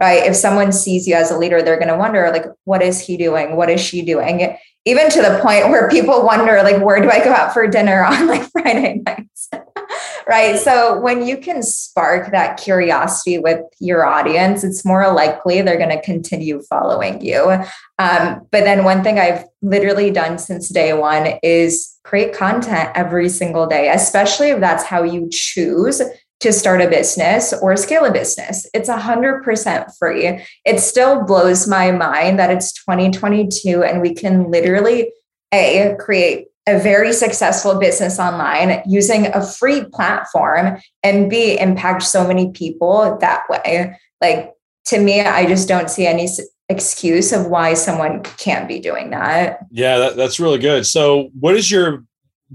right? 0.00 0.24
If 0.26 0.34
someone 0.34 0.72
sees 0.72 1.06
you 1.06 1.14
as 1.14 1.30
a 1.30 1.38
leader 1.38 1.62
they're 1.62 1.78
going 1.78 1.88
to 1.88 1.96
wonder 1.96 2.28
like 2.32 2.46
what 2.64 2.82
is 2.82 3.00
he 3.00 3.16
doing? 3.16 3.54
What 3.54 3.70
is 3.70 3.80
she 3.80 4.02
doing 4.02 4.56
even 4.84 5.10
to 5.10 5.20
the 5.20 5.38
point 5.42 5.68
where 5.68 5.88
people 5.90 6.24
wonder 6.24 6.62
like 6.62 6.82
where 6.82 7.00
do 7.00 7.10
i 7.10 7.22
go 7.22 7.32
out 7.32 7.52
for 7.52 7.66
dinner 7.66 8.04
on 8.10 8.26
like 8.26 8.42
friday 8.50 9.02
nights? 9.06 9.48
Right? 10.28 10.60
So 10.60 11.00
when 11.00 11.26
you 11.26 11.38
can 11.38 11.60
spark 11.60 12.30
that 12.30 12.56
curiosity 12.56 13.38
with 13.38 13.62
your 13.80 14.04
audience 14.04 14.62
it's 14.62 14.84
more 14.84 15.12
likely 15.12 15.60
they're 15.60 15.78
going 15.78 15.90
to 15.90 16.00
continue 16.02 16.62
following 16.62 17.20
you. 17.20 17.50
Um, 17.98 18.46
but 18.52 18.62
then 18.62 18.84
one 18.84 19.02
thing 19.02 19.18
i've 19.18 19.44
literally 19.60 20.12
done 20.12 20.38
since 20.38 20.68
day 20.68 20.92
one 20.92 21.32
is 21.42 21.98
create 22.04 22.32
content 22.32 22.90
every 22.94 23.28
single 23.28 23.66
day 23.66 23.90
especially 23.92 24.50
if 24.50 24.60
that's 24.60 24.84
how 24.84 25.02
you 25.02 25.28
choose 25.32 26.00
to 26.40 26.52
start 26.52 26.80
a 26.80 26.88
business 26.88 27.52
or 27.52 27.76
scale 27.76 28.04
a 28.04 28.12
business. 28.12 28.66
It's 28.72 28.88
100% 28.88 29.90
free. 29.98 30.42
It 30.64 30.80
still 30.80 31.24
blows 31.24 31.68
my 31.68 31.92
mind 31.92 32.38
that 32.38 32.50
it's 32.50 32.72
2022 32.72 33.82
and 33.82 34.00
we 34.00 34.14
can 34.14 34.50
literally 34.50 35.12
A, 35.52 35.96
create 36.00 36.46
a 36.66 36.78
very 36.78 37.12
successful 37.12 37.78
business 37.78 38.18
online 38.18 38.82
using 38.86 39.26
a 39.26 39.44
free 39.44 39.84
platform 39.92 40.78
and 41.02 41.28
B, 41.28 41.58
impact 41.58 42.02
so 42.02 42.26
many 42.26 42.50
people 42.52 43.18
that 43.20 43.42
way. 43.48 43.96
Like 44.20 44.52
to 44.86 45.00
me, 45.00 45.20
I 45.20 45.46
just 45.46 45.68
don't 45.68 45.90
see 45.90 46.06
any 46.06 46.28
excuse 46.68 47.32
of 47.32 47.46
why 47.46 47.74
someone 47.74 48.22
can't 48.22 48.68
be 48.68 48.78
doing 48.78 49.10
that. 49.10 49.58
Yeah, 49.70 49.98
that, 49.98 50.16
that's 50.16 50.40
really 50.40 50.58
good. 50.58 50.86
So, 50.86 51.30
what 51.38 51.56
is 51.56 51.70
your 51.70 52.04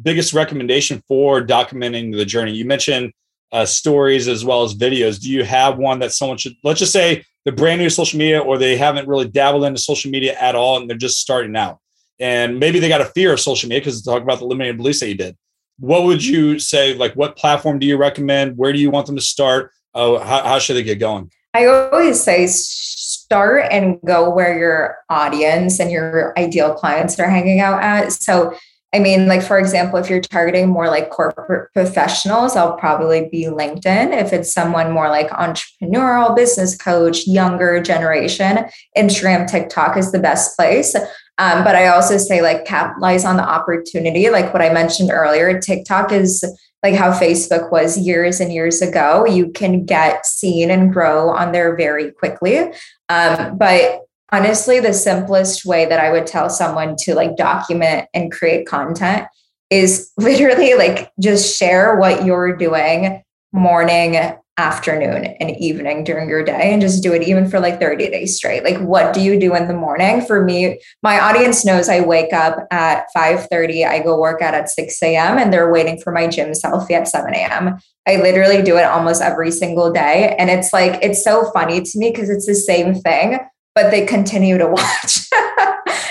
biggest 0.01 0.33
recommendation 0.33 1.03
for 1.07 1.45
documenting 1.45 2.15
the 2.15 2.25
journey? 2.25 2.53
You 2.53 2.65
mentioned 2.65 3.11
uh, 3.55 3.65
stories 3.65 4.27
as 4.27 4.43
well 4.43 4.63
as 4.63 4.75
videos. 4.75 5.17
Do 5.17 5.31
you 5.31 5.45
have 5.45 5.77
one 5.77 5.99
that 5.99 6.11
someone 6.11 6.37
should, 6.37 6.55
let's 6.65 6.79
just 6.79 6.91
say 6.91 7.23
they're 7.45 7.55
brand 7.55 7.79
new 7.79 7.85
to 7.85 7.89
social 7.89 8.19
media 8.19 8.41
or 8.41 8.57
they 8.57 8.75
haven't 8.75 9.07
really 9.07 9.29
dabbled 9.29 9.63
into 9.63 9.79
social 9.79 10.11
media 10.11 10.35
at 10.37 10.55
all 10.55 10.77
and 10.77 10.89
they're 10.89 10.97
just 10.97 11.19
starting 11.19 11.55
out? 11.55 11.79
And 12.19 12.59
maybe 12.59 12.79
they 12.79 12.89
got 12.89 12.99
a 12.99 13.05
fear 13.05 13.31
of 13.31 13.39
social 13.39 13.69
media 13.69 13.79
because 13.79 14.03
talk 14.03 14.21
about 14.21 14.39
the 14.39 14.45
limited 14.45 14.75
beliefs 14.75 14.99
that 14.99 15.07
you 15.07 15.15
did. 15.15 15.37
What 15.79 16.03
would 16.03 16.23
you 16.23 16.59
say? 16.59 16.95
Like, 16.95 17.13
what 17.13 17.37
platform 17.37 17.79
do 17.79 17.87
you 17.87 17.95
recommend? 17.95 18.57
Where 18.57 18.73
do 18.73 18.79
you 18.79 18.89
want 18.89 19.07
them 19.07 19.15
to 19.15 19.21
start? 19.21 19.71
Uh, 19.93 20.19
how, 20.19 20.43
how 20.43 20.59
should 20.59 20.75
they 20.75 20.83
get 20.83 20.99
going? 20.99 21.31
I 21.53 21.65
always 21.67 22.21
say 22.21 22.47
start 22.47 23.67
and 23.71 23.99
go 24.05 24.29
where 24.29 24.57
your 24.59 24.97
audience 25.09 25.79
and 25.79 25.91
your 25.91 26.37
ideal 26.37 26.73
clients 26.73 27.17
are 27.21 27.29
hanging 27.29 27.61
out 27.61 27.81
at. 27.81 28.11
So 28.11 28.53
I 28.95 28.99
mean, 28.99 29.27
like 29.27 29.43
for 29.43 29.59
example, 29.59 29.99
if 29.99 30.09
you're 30.09 30.21
targeting 30.21 30.69
more 30.69 30.87
like 30.87 31.09
corporate 31.09 31.73
professionals, 31.73 32.55
I'll 32.55 32.77
probably 32.77 33.27
be 33.29 33.43
LinkedIn. 33.43 34.17
If 34.17 34.31
it's 34.31 34.53
someone 34.53 34.93
more 34.93 35.09
like 35.09 35.29
entrepreneurial, 35.31 36.33
business 36.33 36.77
coach, 36.77 37.27
younger 37.27 37.81
generation, 37.81 38.59
Instagram, 38.97 39.51
TikTok 39.51 39.97
is 39.97 40.13
the 40.13 40.19
best 40.19 40.55
place. 40.55 40.95
Um, 41.37 41.65
but 41.65 41.75
I 41.75 41.87
also 41.87 42.15
say 42.15 42.41
like 42.41 42.63
capitalize 42.63 43.25
on 43.25 43.35
the 43.35 43.43
opportunity. 43.43 44.29
Like 44.29 44.53
what 44.53 44.61
I 44.61 44.71
mentioned 44.71 45.11
earlier, 45.11 45.59
TikTok 45.59 46.13
is 46.13 46.45
like 46.81 46.95
how 46.95 47.11
Facebook 47.11 47.73
was 47.73 47.97
years 47.97 48.39
and 48.39 48.53
years 48.53 48.81
ago. 48.81 49.25
You 49.25 49.51
can 49.51 49.83
get 49.83 50.25
seen 50.25 50.71
and 50.71 50.93
grow 50.93 51.31
on 51.31 51.51
there 51.51 51.75
very 51.75 52.11
quickly. 52.11 52.71
Um, 53.09 53.57
but 53.57 54.04
honestly 54.31 54.79
the 54.79 54.93
simplest 54.93 55.65
way 55.65 55.85
that 55.85 55.99
i 55.99 56.11
would 56.11 56.27
tell 56.27 56.49
someone 56.49 56.95
to 56.97 57.13
like 57.13 57.35
document 57.35 58.07
and 58.13 58.31
create 58.31 58.67
content 58.67 59.27
is 59.69 60.11
literally 60.17 60.75
like 60.75 61.11
just 61.19 61.57
share 61.57 61.95
what 61.97 62.25
you're 62.25 62.55
doing 62.55 63.23
morning 63.51 64.35
afternoon 64.57 65.25
and 65.25 65.51
evening 65.57 66.03
during 66.05 66.29
your 66.29 66.43
day 66.43 66.71
and 66.71 66.81
just 66.81 67.03
do 67.03 67.13
it 67.13 67.21
even 67.23 67.49
for 67.49 67.59
like 67.59 67.77
30 67.77 68.09
days 68.09 68.37
straight. 68.37 68.63
Like 68.63 68.77
what 68.77 69.13
do 69.13 69.19
you 69.19 69.37
do 69.37 69.53
in 69.53 69.67
the 69.67 69.73
morning? 69.73 70.21
For 70.21 70.45
me 70.45 70.79
my 71.03 71.19
audience 71.19 71.65
knows 71.65 71.89
i 71.89 71.99
wake 71.99 72.31
up 72.31 72.65
at 72.71 73.05
5.30 73.15 73.85
i 73.85 73.99
go 73.99 74.17
work 74.17 74.41
out 74.41 74.53
at 74.53 74.69
6 74.69 75.03
a.m 75.03 75.37
and 75.37 75.51
they're 75.51 75.71
waiting 75.71 75.99
for 75.99 76.11
my 76.13 76.27
gym 76.27 76.51
selfie 76.51 76.91
at 76.91 77.07
7 77.07 77.33
a.m 77.33 77.77
i 78.07 78.15
literally 78.15 78.61
do 78.61 78.77
it 78.77 78.83
almost 78.83 79.21
every 79.21 79.51
single 79.51 79.91
day 79.91 80.35
and 80.39 80.49
it's 80.49 80.71
like 80.71 80.99
it's 81.03 81.23
so 81.23 81.49
funny 81.51 81.81
to 81.81 81.99
me 81.99 82.11
because 82.11 82.29
it's 82.29 82.45
the 82.45 82.55
same 82.55 82.95
thing 82.95 83.39
but 83.75 83.91
they 83.91 84.05
continue 84.05 84.57
to 84.57 84.67
watch. 84.69 85.27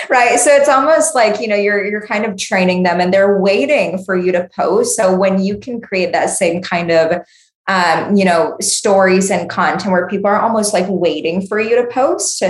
right. 0.09 0.39
So 0.39 0.51
it's 0.51 0.69
almost 0.69 1.15
like, 1.15 1.41
you 1.41 1.47
know, 1.47 1.55
you're 1.55 1.85
you're 1.85 2.05
kind 2.05 2.23
of 2.23 2.37
training 2.37 2.83
them 2.83 3.01
and 3.01 3.13
they're 3.13 3.39
waiting 3.41 4.03
for 4.05 4.15
you 4.15 4.31
to 4.31 4.47
post. 4.55 4.95
So 4.95 5.15
when 5.15 5.41
you 5.41 5.57
can 5.57 5.81
create 5.81 6.13
that 6.13 6.29
same 6.29 6.61
kind 6.61 6.91
of 6.91 7.25
um, 7.67 8.15
you 8.15 8.25
know, 8.25 8.55
stories 8.61 9.31
and 9.31 9.49
content 9.49 9.91
where 9.91 10.07
people 10.07 10.29
are 10.29 10.39
almost 10.39 10.71
like 10.71 10.85
waiting 10.87 11.45
for 11.45 11.59
you 11.59 11.81
to 11.81 11.87
post, 11.87 12.43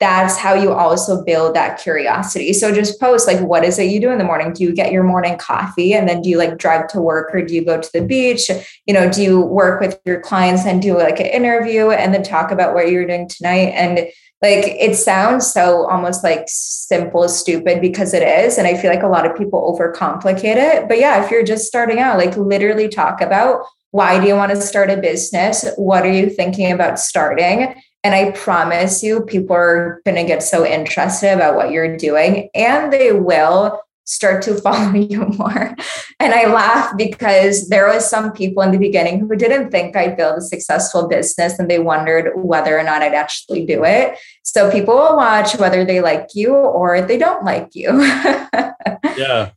that's 0.00 0.36
how 0.36 0.54
you 0.54 0.72
also 0.72 1.22
build 1.22 1.54
that 1.54 1.80
curiosity. 1.80 2.52
So 2.52 2.74
just 2.74 2.98
post 2.98 3.28
like, 3.28 3.38
what 3.40 3.64
is 3.64 3.78
it 3.78 3.90
you 3.90 4.00
do 4.00 4.10
in 4.10 4.18
the 4.18 4.24
morning? 4.24 4.52
Do 4.52 4.64
you 4.64 4.74
get 4.74 4.90
your 4.90 5.04
morning 5.04 5.38
coffee 5.38 5.94
and 5.94 6.08
then 6.08 6.22
do 6.22 6.30
you 6.30 6.38
like 6.38 6.58
drive 6.58 6.88
to 6.88 7.00
work 7.00 7.32
or 7.32 7.42
do 7.42 7.54
you 7.54 7.64
go 7.64 7.80
to 7.80 7.90
the 7.92 8.02
beach? 8.02 8.50
You 8.86 8.94
know, 8.94 9.08
do 9.08 9.22
you 9.22 9.40
work 9.40 9.80
with 9.80 10.00
your 10.04 10.20
clients 10.20 10.64
and 10.64 10.82
do 10.82 10.98
like 10.98 11.20
an 11.20 11.26
interview 11.26 11.90
and 11.90 12.12
then 12.12 12.24
talk 12.24 12.50
about 12.50 12.74
what 12.74 12.90
you're 12.90 13.06
doing 13.06 13.28
tonight? 13.28 13.74
And 13.74 14.08
like 14.42 14.66
it 14.66 14.96
sounds 14.96 15.50
so 15.50 15.86
almost 15.86 16.24
like 16.24 16.44
simple 16.48 17.28
stupid 17.28 17.80
because 17.80 18.12
it 18.12 18.22
is 18.22 18.58
and 18.58 18.66
i 18.66 18.76
feel 18.76 18.90
like 18.90 19.04
a 19.04 19.08
lot 19.08 19.24
of 19.24 19.36
people 19.36 19.76
overcomplicate 19.78 20.56
it. 20.56 20.88
But 20.88 20.98
yeah 20.98 21.24
if 21.24 21.30
you're 21.30 21.44
just 21.44 21.66
starting 21.66 22.00
out 22.00 22.18
like 22.18 22.36
literally 22.36 22.88
talk 22.88 23.20
about 23.20 23.64
why 23.92 24.18
do 24.18 24.26
you 24.26 24.34
want 24.34 24.50
to 24.50 24.60
start 24.60 24.88
a 24.88 24.96
business? 24.96 25.68
What 25.76 26.06
are 26.06 26.10
you 26.10 26.30
thinking 26.30 26.72
about 26.72 26.98
starting? 26.98 27.74
And 28.04 28.14
i 28.14 28.32
promise 28.32 29.02
you 29.02 29.22
people 29.22 29.54
are 29.54 30.02
going 30.04 30.16
to 30.16 30.24
get 30.24 30.42
so 30.42 30.66
interested 30.66 31.32
about 31.32 31.54
what 31.54 31.70
you're 31.70 31.96
doing 31.96 32.50
and 32.54 32.92
they 32.92 33.12
will 33.12 33.80
start 34.04 34.42
to 34.42 34.54
follow 34.60 34.94
you 34.94 35.26
more. 35.38 35.74
And 36.20 36.32
I 36.34 36.46
laugh 36.46 36.96
because 36.96 37.68
there 37.68 37.86
was 37.88 38.08
some 38.08 38.32
people 38.32 38.62
in 38.62 38.70
the 38.70 38.78
beginning 38.78 39.20
who 39.20 39.36
didn't 39.36 39.70
think 39.70 39.96
I'd 39.96 40.16
build 40.16 40.38
a 40.38 40.42
successful 40.42 41.08
business 41.08 41.58
and 41.58 41.70
they 41.70 41.78
wondered 41.78 42.32
whether 42.36 42.78
or 42.78 42.82
not 42.82 43.02
I'd 43.02 43.14
actually 43.14 43.66
do 43.66 43.84
it. 43.84 44.18
So 44.42 44.70
people 44.70 44.94
will 44.94 45.16
watch 45.16 45.56
whether 45.56 45.84
they 45.84 46.00
like 46.00 46.28
you 46.34 46.54
or 46.54 47.00
they 47.02 47.18
don't 47.18 47.44
like 47.44 47.74
you. 47.74 48.02
yeah. 49.16 49.50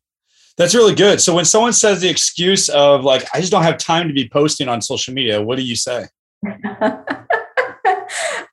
That's 0.58 0.74
really 0.74 0.96
good. 0.96 1.20
So 1.20 1.36
when 1.36 1.44
someone 1.44 1.74
says 1.74 2.00
the 2.00 2.10
excuse 2.10 2.70
of 2.70 3.04
like, 3.04 3.28
I 3.34 3.42
just 3.42 3.52
don't 3.52 3.64
have 3.64 3.78
time 3.78 4.08
to 4.08 4.14
be 4.14 4.30
posting 4.30 4.70
on 4.70 4.82
social 4.82 5.14
media, 5.14 5.42
what 5.42 5.58
do 5.58 5.64
you 5.64 5.76
say? 5.76 6.06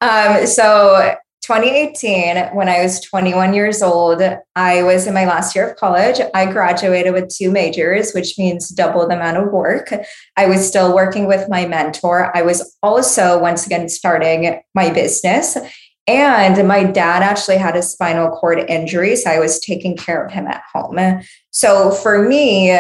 um, 0.01 0.47
so 0.47 1.15
2018, 1.43 2.55
when 2.55 2.69
I 2.69 2.83
was 2.83 3.01
21 3.01 3.53
years 3.53 3.83
old, 3.83 4.23
I 4.55 4.83
was 4.85 5.09
in 5.09 5.15
my 5.15 5.27
last 5.27 5.57
year 5.57 5.71
of 5.71 5.77
college. 5.77 6.21
I 6.35 6.47
graduated 6.47 7.13
with 7.13 7.35
two 7.35 7.51
majors, 7.51 8.13
which 8.13 8.39
means 8.39 8.69
double 8.69 9.07
the 9.09 9.17
amount 9.17 9.39
of 9.39 9.53
work. 9.53 9.93
I 10.37 10.47
was 10.47 10.67
still 10.67 10.95
working 10.95 11.27
with 11.27 11.49
my 11.49 11.67
mentor. 11.67 12.31
I 12.37 12.43
was 12.43 12.77
also, 12.81 13.41
once 13.41 13.67
again, 13.67 13.89
starting 13.89 14.61
my 14.77 14.91
business. 14.91 15.59
And 16.07 16.69
my 16.69 16.85
dad 16.85 17.25
actually 17.25 17.59
had 17.59 17.77
a 17.77 17.83
spinal 17.83 18.31
cord 18.31 18.61
injury. 18.71 19.17
So 19.17 19.31
I 19.31 19.41
was 19.41 19.59
taking 19.59 19.97
care 19.97 20.25
of 20.25 20.33
him 20.33 20.47
at 20.47 20.63
home. 20.73 21.23
So 21.51 21.91
for 21.91 22.23
me, 22.23 22.77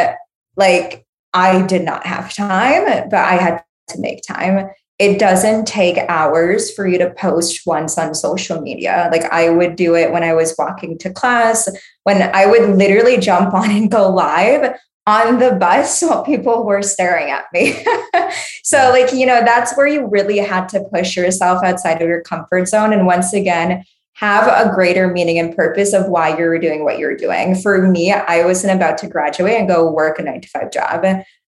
like, 0.56 1.04
I 1.34 1.62
did 1.66 1.82
not 1.82 2.06
have 2.06 2.32
time, 2.32 3.08
but 3.10 3.18
I 3.18 3.36
had 3.36 3.64
to 3.88 4.00
make 4.00 4.22
time 4.22 4.70
it 5.02 5.18
doesn't 5.18 5.66
take 5.66 5.98
hours 6.08 6.72
for 6.72 6.86
you 6.86 6.96
to 6.96 7.10
post 7.14 7.66
once 7.66 7.98
on 7.98 8.14
social 8.14 8.60
media. 8.60 9.08
Like 9.10 9.24
I 9.32 9.50
would 9.50 9.74
do 9.74 9.96
it 9.96 10.12
when 10.12 10.22
I 10.22 10.32
was 10.32 10.54
walking 10.56 10.96
to 10.98 11.12
class, 11.12 11.68
when 12.04 12.30
I 12.32 12.46
would 12.46 12.76
literally 12.78 13.16
jump 13.16 13.52
on 13.52 13.68
and 13.68 13.90
go 13.90 14.08
live 14.08 14.78
on 15.08 15.40
the 15.40 15.56
bus 15.56 16.02
while 16.02 16.24
people 16.24 16.64
were 16.64 16.82
staring 16.82 17.32
at 17.32 17.46
me. 17.52 17.84
so, 18.62 18.90
like, 18.92 19.12
you 19.12 19.26
know, 19.26 19.40
that's 19.44 19.76
where 19.76 19.88
you 19.88 20.06
really 20.06 20.38
had 20.38 20.68
to 20.68 20.84
push 20.94 21.16
yourself 21.16 21.64
outside 21.64 22.00
of 22.00 22.06
your 22.06 22.22
comfort 22.22 22.68
zone. 22.68 22.92
And 22.92 23.04
once 23.04 23.32
again, 23.32 23.82
have 24.14 24.46
a 24.46 24.72
greater 24.72 25.08
meaning 25.08 25.40
and 25.40 25.56
purpose 25.56 25.92
of 25.92 26.06
why 26.06 26.38
you're 26.38 26.60
doing 26.60 26.84
what 26.84 27.00
you're 27.00 27.16
doing. 27.16 27.56
For 27.56 27.88
me, 27.88 28.12
I 28.12 28.44
wasn't 28.44 28.76
about 28.76 28.98
to 28.98 29.08
graduate 29.08 29.54
and 29.54 29.66
go 29.66 29.90
work 29.90 30.20
a 30.20 30.22
nine 30.22 30.42
to 30.42 30.48
five 30.48 30.70
job. 30.70 31.04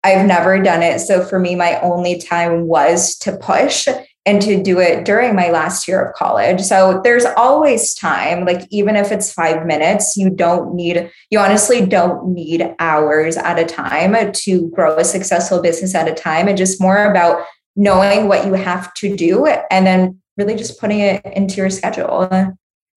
I've 0.03 0.25
never 0.25 0.61
done 0.61 0.81
it. 0.81 0.99
So 0.99 1.23
for 1.23 1.39
me, 1.39 1.55
my 1.55 1.79
only 1.81 2.19
time 2.19 2.67
was 2.67 3.15
to 3.19 3.37
push 3.37 3.87
and 4.25 4.41
to 4.41 4.61
do 4.61 4.79
it 4.79 5.03
during 5.03 5.35
my 5.35 5.49
last 5.49 5.87
year 5.87 6.03
of 6.03 6.13
college. 6.13 6.61
So 6.61 7.01
there's 7.03 7.25
always 7.25 7.95
time, 7.95 8.45
like 8.45 8.67
even 8.69 8.95
if 8.95 9.11
it's 9.11 9.33
five 9.33 9.65
minutes, 9.65 10.15
you 10.15 10.29
don't 10.29 10.75
need, 10.75 11.11
you 11.31 11.39
honestly 11.39 11.85
don't 11.85 12.33
need 12.33 12.75
hours 12.77 13.35
at 13.35 13.57
a 13.57 13.65
time 13.65 14.31
to 14.31 14.69
grow 14.69 14.97
a 14.97 15.03
successful 15.03 15.61
business 15.61 15.95
at 15.95 16.07
a 16.07 16.13
time. 16.13 16.47
It's 16.47 16.59
just 16.59 16.81
more 16.81 17.09
about 17.09 17.45
knowing 17.75 18.27
what 18.27 18.45
you 18.45 18.53
have 18.53 18.93
to 18.95 19.15
do 19.15 19.47
and 19.47 19.87
then 19.87 20.21
really 20.37 20.55
just 20.55 20.79
putting 20.79 20.99
it 20.99 21.25
into 21.25 21.55
your 21.55 21.69
schedule. 21.69 22.29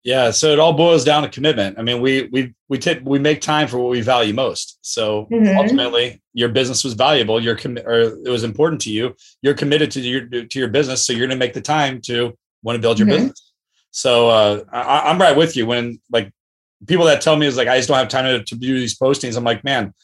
Yeah, 0.04 0.32
so 0.32 0.52
it 0.52 0.58
all 0.58 0.74
boils 0.74 1.02
down 1.02 1.22
to 1.22 1.30
commitment. 1.30 1.78
I 1.78 1.82
mean, 1.82 2.02
we 2.02 2.28
we 2.30 2.54
we 2.68 2.78
take 2.78 3.00
we 3.04 3.18
make 3.18 3.40
time 3.40 3.66
for 3.66 3.78
what 3.78 3.90
we 3.90 4.02
value 4.02 4.34
most. 4.34 4.78
So 4.82 5.26
mm-hmm. 5.32 5.56
ultimately, 5.56 6.22
your 6.34 6.50
business 6.50 6.84
was 6.84 6.92
valuable. 6.92 7.42
You're 7.42 7.56
commi- 7.56 7.84
or 7.86 8.00
it 8.24 8.30
was 8.30 8.44
important 8.44 8.82
to 8.82 8.90
you. 8.90 9.16
You're 9.40 9.54
committed 9.54 9.90
to 9.92 10.00
your 10.00 10.26
to 10.26 10.58
your 10.58 10.68
business, 10.68 11.06
so 11.06 11.14
you're 11.14 11.26
going 11.26 11.38
to 11.38 11.42
make 11.42 11.54
the 11.54 11.62
time 11.62 12.02
to 12.02 12.36
want 12.62 12.76
to 12.76 12.82
build 12.82 12.98
your 12.98 13.08
mm-hmm. 13.08 13.16
business. 13.16 13.52
So 13.92 14.28
uh, 14.28 14.64
I, 14.70 15.10
am 15.10 15.18
right 15.18 15.36
with 15.36 15.56
you. 15.56 15.64
When 15.64 15.98
like 16.12 16.30
people 16.86 17.06
that 17.06 17.22
tell 17.22 17.36
me 17.36 17.46
is 17.46 17.56
like 17.56 17.68
I 17.68 17.78
just 17.78 17.88
don't 17.88 17.96
have 17.96 18.08
time 18.08 18.24
to, 18.24 18.44
to 18.44 18.54
do 18.56 18.78
these 18.78 18.98
postings. 18.98 19.38
I'm 19.38 19.44
like, 19.44 19.64
man, 19.64 19.94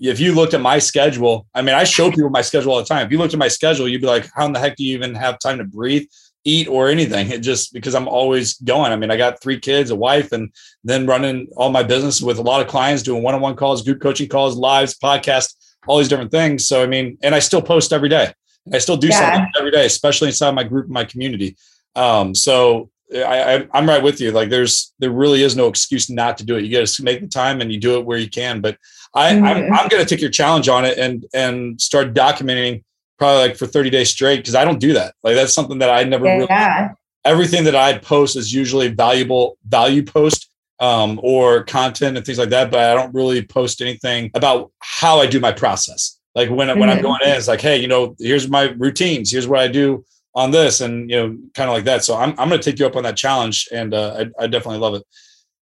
if 0.00 0.18
you 0.18 0.34
looked 0.34 0.54
at 0.54 0.60
my 0.60 0.80
schedule, 0.80 1.46
I 1.54 1.62
mean, 1.62 1.76
I 1.76 1.84
show 1.84 2.10
people 2.10 2.30
my 2.30 2.42
schedule 2.42 2.72
all 2.72 2.78
the 2.78 2.84
time. 2.84 3.06
If 3.06 3.12
you 3.12 3.18
looked 3.18 3.34
at 3.34 3.38
my 3.38 3.48
schedule, 3.48 3.86
you'd 3.86 4.00
be 4.00 4.08
like, 4.08 4.28
how 4.34 4.46
in 4.46 4.52
the 4.52 4.58
heck 4.58 4.76
do 4.76 4.84
you 4.84 4.94
even 4.94 5.14
have 5.14 5.38
time 5.38 5.58
to 5.58 5.64
breathe? 5.64 6.06
Eat 6.44 6.68
or 6.68 6.88
anything. 6.88 7.30
It 7.30 7.38
just 7.38 7.72
because 7.72 7.94
I'm 7.94 8.08
always 8.08 8.54
going. 8.58 8.92
I 8.92 8.96
mean, 8.96 9.10
I 9.10 9.16
got 9.16 9.40
three 9.40 9.58
kids, 9.58 9.90
a 9.90 9.96
wife, 9.96 10.32
and 10.32 10.52
then 10.84 11.06
running 11.06 11.48
all 11.56 11.70
my 11.70 11.82
business 11.82 12.22
with 12.22 12.38
a 12.38 12.42
lot 12.42 12.60
of 12.60 12.68
clients, 12.68 13.02
doing 13.02 13.22
one-on-one 13.22 13.56
calls, 13.56 13.82
group 13.82 14.00
coaching 14.00 14.28
calls, 14.28 14.56
lives, 14.56 14.98
podcast, 14.98 15.54
all 15.86 15.98
these 15.98 16.08
different 16.08 16.30
things. 16.30 16.66
So 16.66 16.82
I 16.82 16.86
mean, 16.86 17.18
and 17.22 17.34
I 17.34 17.38
still 17.38 17.62
post 17.62 17.92
every 17.92 18.08
day. 18.08 18.32
I 18.72 18.78
still 18.78 18.96
do 18.96 19.08
yeah. 19.08 19.20
something 19.20 19.52
every 19.58 19.70
day, 19.70 19.86
especially 19.86 20.28
inside 20.28 20.52
my 20.52 20.64
group, 20.64 20.88
my 20.88 21.04
community. 21.04 21.56
Um, 21.96 22.34
so 22.34 22.90
I, 23.14 23.66
I, 23.72 23.78
am 23.78 23.88
right 23.88 24.02
with 24.02 24.20
you. 24.20 24.32
Like 24.32 24.48
there's 24.48 24.92
there 24.98 25.10
really 25.10 25.42
is 25.42 25.56
no 25.56 25.68
excuse 25.68 26.08
not 26.10 26.38
to 26.38 26.44
do 26.44 26.56
it. 26.56 26.64
You 26.64 26.78
got 26.78 26.86
to 26.86 27.02
make 27.02 27.20
the 27.20 27.28
time 27.28 27.60
and 27.60 27.70
you 27.70 27.78
do 27.78 27.98
it 27.98 28.06
where 28.06 28.18
you 28.18 28.30
can. 28.30 28.60
But 28.60 28.78
I, 29.14 29.32
mm-hmm. 29.32 29.44
I'm, 29.44 29.72
I'm 29.72 29.88
going 29.88 30.02
to 30.02 30.08
take 30.08 30.20
your 30.20 30.30
challenge 30.30 30.68
on 30.68 30.84
it 30.84 30.98
and 30.98 31.26
and 31.34 31.80
start 31.80 32.14
documenting 32.14 32.82
probably 33.18 33.48
like 33.48 33.56
for 33.56 33.66
30 33.66 33.90
days 33.90 34.10
straight 34.10 34.38
because 34.38 34.54
I 34.54 34.64
don't 34.64 34.80
do 34.80 34.92
that. 34.94 35.14
Like 35.22 35.34
that's 35.34 35.52
something 35.52 35.78
that 35.78 35.90
I 35.90 36.04
never 36.04 36.24
yeah, 36.24 36.34
really 36.34 36.46
yeah. 36.50 36.92
everything 37.24 37.64
that 37.64 37.76
I 37.76 37.98
post 37.98 38.36
is 38.36 38.52
usually 38.52 38.88
valuable 38.88 39.58
value 39.66 40.02
post 40.02 40.50
um, 40.80 41.20
or 41.22 41.64
content 41.64 42.16
and 42.16 42.26
things 42.26 42.38
like 42.38 42.50
that, 42.50 42.70
but 42.70 42.80
I 42.80 42.94
don't 42.94 43.14
really 43.14 43.42
post 43.42 43.80
anything 43.80 44.30
about 44.34 44.72
how 44.80 45.20
I 45.20 45.26
do 45.26 45.40
my 45.40 45.52
process. 45.52 46.18
Like 46.34 46.50
when 46.50 46.68
mm-hmm. 46.68 46.80
when 46.80 46.90
I'm 46.90 46.96
mm-hmm. 46.96 47.06
going 47.06 47.20
in, 47.24 47.30
it's 47.30 47.48
like, 47.48 47.60
hey, 47.60 47.78
you 47.78 47.88
know, 47.88 48.16
here's 48.18 48.48
my 48.48 48.70
routines, 48.70 49.30
here's 49.30 49.46
what 49.46 49.60
I 49.60 49.68
do 49.68 50.04
on 50.34 50.50
this, 50.50 50.80
and 50.80 51.08
you 51.08 51.16
know, 51.16 51.38
kind 51.54 51.70
of 51.70 51.74
like 51.74 51.84
that. 51.84 52.04
So 52.04 52.16
I'm 52.16 52.30
I'm 52.30 52.48
going 52.48 52.60
to 52.60 52.70
take 52.70 52.78
you 52.78 52.86
up 52.86 52.96
on 52.96 53.04
that 53.04 53.16
challenge, 53.16 53.68
and 53.72 53.94
uh, 53.94 54.24
I, 54.38 54.44
I 54.44 54.46
definitely 54.48 54.78
love 54.78 54.94
it. 54.94 55.04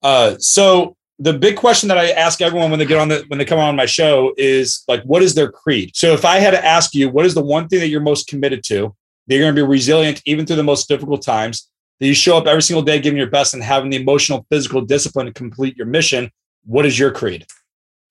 Uh, 0.03 0.35
so 0.37 0.95
the 1.19 1.33
big 1.33 1.57
question 1.57 1.89
that 1.89 1.97
I 1.97 2.11
ask 2.11 2.41
everyone 2.41 2.69
when 2.69 2.79
they 2.79 2.85
get 2.85 2.97
on 2.97 3.09
the 3.09 3.25
when 3.27 3.39
they 3.39 3.45
come 3.45 3.59
on 3.59 3.75
my 3.75 3.85
show 3.85 4.33
is 4.37 4.83
like, 4.87 5.03
what 5.03 5.21
is 5.21 5.35
their 5.35 5.51
creed? 5.51 5.91
So 5.93 6.13
if 6.13 6.23
I 6.23 6.39
had 6.39 6.51
to 6.51 6.65
ask 6.65 6.95
you, 6.95 7.09
what 7.09 7.25
is 7.25 7.33
the 7.33 7.43
one 7.43 7.67
thing 7.67 7.79
that 7.81 7.89
you're 7.89 7.99
most 7.99 8.27
committed 8.27 8.63
to? 8.65 8.95
That 9.27 9.35
you're 9.35 9.43
going 9.43 9.55
to 9.55 9.61
be 9.61 9.67
resilient 9.67 10.21
even 10.25 10.45
through 10.45 10.55
the 10.55 10.63
most 10.63 10.87
difficult 10.87 11.21
times. 11.21 11.69
That 11.99 12.07
you 12.07 12.13
show 12.13 12.37
up 12.37 12.47
every 12.47 12.61
single 12.61 12.81
day, 12.81 12.99
giving 12.99 13.17
your 13.17 13.29
best, 13.29 13.53
and 13.53 13.61
having 13.61 13.89
the 13.89 13.97
emotional, 13.97 14.45
physical 14.49 14.81
discipline 14.81 15.25
to 15.25 15.33
complete 15.33 15.75
your 15.75 15.87
mission. 15.87 16.31
What 16.65 16.85
is 16.85 16.97
your 16.97 17.11
creed? 17.11 17.45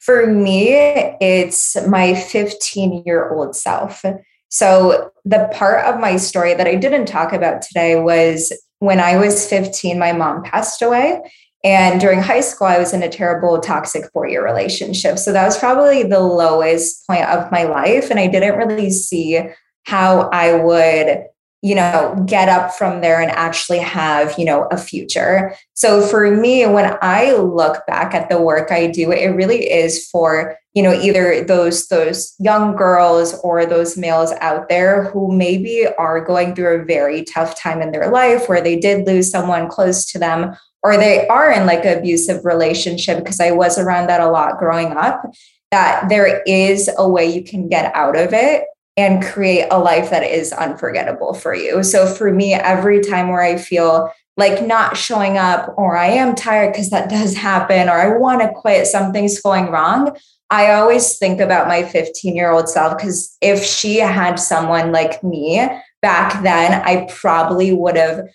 For 0.01 0.27
me, 0.27 0.75
it's 1.21 1.77
my 1.89 2.15
15 2.15 3.05
year 3.07 3.31
old 3.31 3.57
self. 3.57 4.05
So 4.51 5.11
the 5.25 5.51
part 5.55 5.85
of 5.87 6.01
my 6.01 6.17
story 6.17 6.55
that 6.55 6.67
I 6.67 6.75
didn't 6.75 7.07
talk 7.07 7.33
about 7.33 7.63
today 7.63 7.97
was 7.97 8.53
when 8.81 9.01
I 9.01 9.17
was 9.17 9.49
15, 9.49 9.99
my 9.99 10.13
mom 10.13 10.43
passed 10.43 10.83
away. 10.83 11.21
And 11.65 12.01
during 12.01 12.21
high 12.21 12.41
school, 12.41 12.69
I 12.69 12.79
was 12.79 12.93
in 12.93 13.03
a 13.03 13.09
terrible 13.09 13.59
toxic 13.59 14.11
four 14.13 14.29
year 14.29 14.45
relationship. 14.45 15.19
So 15.19 15.33
that 15.33 15.45
was 15.45 15.59
probably 15.59 16.05
the 16.05 16.21
lowest 16.21 17.07
point 17.07 17.25
of 17.25 17.51
my 17.51 17.65
life. 17.65 18.11
And 18.11 18.21
I 18.21 18.29
didn't 18.29 18.57
really 18.57 18.91
see 18.91 19.41
how 19.85 20.29
I 20.33 20.55
would, 20.55 21.25
you 21.63 21.75
know, 21.75 22.23
get 22.27 22.49
up 22.49 22.75
from 22.75 23.01
there 23.01 23.21
and 23.21 23.33
actually 23.33 23.81
have, 23.81 24.39
you 24.39 24.45
know, 24.45 24.69
a 24.71 24.77
future. 24.77 25.57
So 25.75 26.07
for 26.07 26.31
me, 26.31 26.65
when 26.67 26.97
I 27.03 27.33
look 27.33 27.85
back 27.87 28.15
at 28.15 28.29
the 28.29 28.41
work 28.41 28.71
I 28.71 28.87
do, 28.87 29.11
it 29.11 29.29
really 29.29 29.69
is 29.69 30.09
for, 30.09 30.57
you 30.75 30.83
know, 30.85 30.93
either 30.93 31.43
those 31.43 31.89
those 31.89 32.37
young 32.39 32.77
girls 32.77 33.35
or 33.43 33.67
those 33.67 33.97
males 33.97 34.31
out 34.41 34.69
there 34.69 35.05
who 35.05 35.35
maybe 35.35 35.89
are 35.99 36.25
going 36.25 36.55
through 36.55 36.83
a 36.83 36.85
very 36.85 37.25
tough 37.25 37.59
time 37.59 37.83
in 37.83 37.91
their 37.91 38.11
life 38.13 38.49
where 38.49 38.61
they 38.61 38.79
did 38.79 39.09
lose 39.09 39.29
someone 39.29 39.69
close 39.69 40.05
to 40.13 40.21
them 40.21 40.55
or 40.83 40.97
they 40.97 41.27
are 41.29 41.51
in 41.51 41.67
like 41.67 41.85
an 41.85 41.99
abusive 41.99 42.45
relationship 42.45 43.19
because 43.19 43.41
I 43.41 43.51
was 43.51 43.79
around 43.79 44.09
that 44.09 44.21
a 44.21 44.31
lot 44.31 44.59
growing 44.59 44.93
up 44.97 45.23
that 45.71 46.09
there 46.09 46.43
is 46.47 46.91
a 46.97 47.09
way 47.09 47.27
you 47.27 47.45
can 47.45 47.69
get 47.69 47.95
out 47.95 48.17
of 48.17 48.33
it 48.33 48.65
and 48.97 49.23
create 49.23 49.67
a 49.71 49.79
life 49.79 50.11
that 50.11 50.23
is 50.23 50.53
unforgettable 50.53 51.35
for 51.35 51.55
you. 51.55 51.83
So 51.83 52.07
for 52.07 52.33
me 52.33 52.55
every 52.55 53.01
time 53.01 53.29
where 53.29 53.43
I 53.43 53.57
feel 53.57 54.11
like 54.37 54.65
not 54.65 54.97
showing 54.97 55.37
up 55.37 55.75
or 55.77 55.97
I 55.97 56.07
am 56.07 56.35
tired 56.35 56.73
because 56.73 56.91
that 56.91 57.11
does 57.11 57.37
happen 57.37 57.89
or 57.89 57.93
I 57.93 58.17
want 58.17 58.41
to 58.41 58.53
quit 58.53 58.87
something's 58.87 59.41
going 59.41 59.71
wrong 59.71 60.17
I 60.51 60.73
always 60.73 61.19
think 61.19 61.41
about 61.41 61.69
my 61.69 61.83
15 61.83 62.35
year 62.35 62.51
old 62.51 62.69
self 62.69 62.97
because 62.97 63.37
if 63.41 63.63
she 63.63 63.99
had 63.99 64.37
someone 64.37 64.93
like 64.93 65.23
me 65.23 65.69
back 66.01 66.43
then, 66.43 66.81
I 66.85 67.07
probably 67.11 67.73
would 67.73 67.97
have 67.97 68.29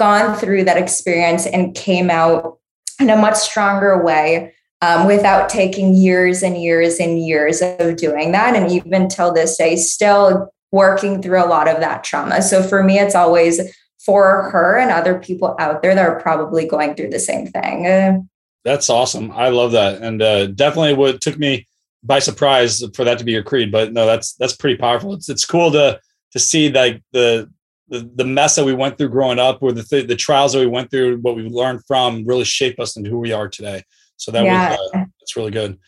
gone 0.00 0.34
through 0.34 0.64
that 0.64 0.78
experience 0.78 1.46
and 1.46 1.74
came 1.74 2.10
out 2.10 2.58
in 2.98 3.10
a 3.10 3.16
much 3.16 3.36
stronger 3.36 4.02
way 4.02 4.52
um, 4.80 5.06
without 5.06 5.50
taking 5.50 5.94
years 5.94 6.42
and 6.42 6.56
years 6.56 6.98
and 6.98 7.20
years 7.20 7.60
of 7.60 7.96
doing 7.96 8.32
that. 8.32 8.56
And 8.56 8.72
even 8.72 9.08
till 9.10 9.30
this 9.30 9.58
day, 9.58 9.76
still 9.76 10.50
working 10.72 11.20
through 11.20 11.44
a 11.44 11.46
lot 11.46 11.68
of 11.68 11.80
that 11.80 12.02
trauma. 12.02 12.40
So 12.40 12.62
for 12.62 12.82
me, 12.82 12.98
it's 12.98 13.14
always 13.14 13.60
for 13.98 14.50
her 14.50 14.78
and 14.78 14.90
other 14.90 15.18
people 15.18 15.54
out 15.58 15.82
there 15.82 15.94
that 15.94 16.08
are 16.08 16.18
probably 16.18 16.66
going 16.66 16.94
through 16.94 17.10
the 17.10 17.18
same 17.18 17.46
thing. 17.46 18.26
That's 18.64 18.88
awesome. 18.88 19.30
I 19.32 19.50
love 19.50 19.72
that. 19.72 20.00
And 20.00 20.22
uh, 20.22 20.46
definitely 20.46 20.94
what 20.94 21.20
took 21.20 21.38
me 21.38 21.66
by 22.02 22.20
surprise 22.20 22.82
for 22.94 23.04
that 23.04 23.18
to 23.18 23.24
be 23.24 23.32
your 23.32 23.42
creed, 23.42 23.70
but 23.70 23.92
no, 23.92 24.06
that's, 24.06 24.32
that's 24.34 24.56
pretty 24.56 24.78
powerful. 24.78 25.12
It's, 25.12 25.28
it's 25.28 25.44
cool 25.44 25.70
to, 25.72 26.00
to 26.32 26.38
see 26.38 26.70
like 26.70 27.02
the, 27.12 27.50
the, 27.90 28.10
the 28.14 28.24
mess 28.24 28.54
that 28.56 28.64
we 28.64 28.72
went 28.72 28.96
through 28.96 29.10
growing 29.10 29.38
up 29.38 29.62
or 29.62 29.72
the, 29.72 29.82
th- 29.82 30.06
the 30.06 30.16
trials 30.16 30.52
that 30.52 30.60
we 30.60 30.66
went 30.66 30.90
through, 30.90 31.18
what 31.18 31.36
we 31.36 31.42
learned 31.42 31.84
from 31.86 32.24
really 32.24 32.44
shape 32.44 32.80
us 32.80 32.96
into 32.96 33.10
who 33.10 33.18
we 33.18 33.32
are 33.32 33.48
today. 33.48 33.82
So 34.16 34.30
that 34.30 34.44
yeah. 34.44 34.70
was, 34.70 34.90
uh, 34.94 35.04
That's 35.20 35.36
really 35.36 35.50
good. 35.50 35.78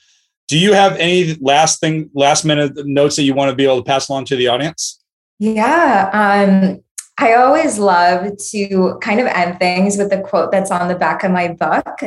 Do 0.48 0.58
you 0.58 0.72
have 0.74 0.96
any 0.96 1.34
last 1.40 1.80
thing, 1.80 2.10
last 2.14 2.44
minute 2.44 2.72
notes 2.86 3.16
that 3.16 3.22
you 3.22 3.34
want 3.34 3.50
to 3.50 3.56
be 3.56 3.64
able 3.64 3.78
to 3.78 3.84
pass 3.84 4.08
along 4.08 4.26
to 4.26 4.36
the 4.36 4.48
audience? 4.48 5.02
Yeah. 5.38 6.10
Um, 6.12 6.82
I 7.18 7.34
always 7.34 7.78
love 7.78 8.36
to 8.50 8.98
kind 9.00 9.20
of 9.20 9.26
end 9.26 9.58
things 9.58 9.96
with 9.96 10.10
the 10.10 10.20
quote 10.20 10.50
that's 10.50 10.70
on 10.70 10.88
the 10.88 10.94
back 10.94 11.22
of 11.24 11.30
my 11.30 11.48
book. 11.48 12.00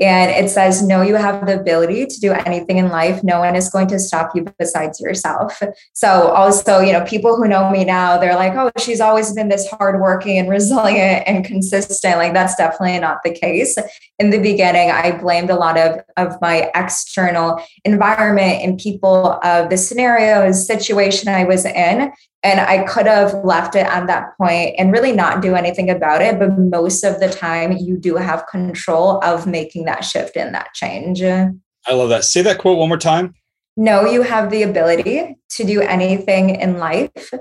And 0.00 0.30
it 0.30 0.50
says, 0.50 0.82
Know 0.82 1.02
you 1.02 1.16
have 1.16 1.46
the 1.46 1.60
ability 1.60 2.06
to 2.06 2.20
do 2.20 2.32
anything 2.32 2.78
in 2.78 2.88
life. 2.88 3.22
No 3.24 3.40
one 3.40 3.56
is 3.56 3.68
going 3.68 3.88
to 3.88 3.98
stop 3.98 4.30
you 4.34 4.46
besides 4.58 5.00
yourself. 5.00 5.60
So, 5.92 6.28
also, 6.28 6.80
you 6.80 6.92
know, 6.92 7.04
people 7.04 7.36
who 7.36 7.48
know 7.48 7.70
me 7.70 7.84
now, 7.84 8.18
they're 8.18 8.36
like, 8.36 8.54
Oh, 8.54 8.70
she's 8.78 9.00
always 9.00 9.32
been 9.32 9.48
this 9.48 9.68
hardworking 9.70 10.38
and 10.38 10.48
resilient 10.48 11.24
and 11.26 11.44
consistent. 11.44 12.16
Like, 12.16 12.32
that's 12.32 12.56
definitely 12.56 12.98
not 13.00 13.18
the 13.24 13.32
case. 13.32 13.76
In 14.18 14.30
the 14.30 14.38
beginning, 14.38 14.90
I 14.90 15.18
blamed 15.18 15.50
a 15.50 15.56
lot 15.56 15.78
of, 15.78 16.00
of 16.16 16.40
my 16.40 16.70
external 16.74 17.60
environment 17.84 18.62
and 18.62 18.78
people 18.78 19.38
of 19.42 19.70
the 19.70 19.76
scenarios, 19.76 20.66
situation 20.66 21.28
I 21.28 21.44
was 21.44 21.64
in. 21.64 22.12
And 22.44 22.60
I 22.60 22.84
could 22.84 23.06
have 23.06 23.34
left 23.44 23.74
it 23.74 23.86
at 23.86 24.06
that 24.06 24.36
point 24.38 24.76
and 24.78 24.92
really 24.92 25.10
not 25.10 25.42
do 25.42 25.56
anything 25.56 25.90
about 25.90 26.22
it. 26.22 26.38
But 26.38 26.56
most 26.56 27.02
of 27.02 27.18
the 27.18 27.28
time, 27.28 27.72
you 27.72 27.96
do 27.96 28.14
have 28.14 28.46
control 28.46 29.22
of 29.24 29.46
making 29.46 29.86
that 29.88 30.04
shift 30.04 30.36
and 30.36 30.54
that 30.54 30.74
change. 30.74 31.22
I 31.22 31.92
love 31.92 32.10
that. 32.10 32.24
Say 32.24 32.42
that 32.42 32.58
quote 32.58 32.78
one 32.78 32.88
more 32.88 32.98
time. 32.98 33.34
No, 33.76 34.04
you 34.04 34.22
have 34.22 34.50
the 34.50 34.62
ability 34.62 35.36
to 35.50 35.64
do 35.64 35.80
anything 35.80 36.50
in 36.50 36.78
life. 36.78 37.32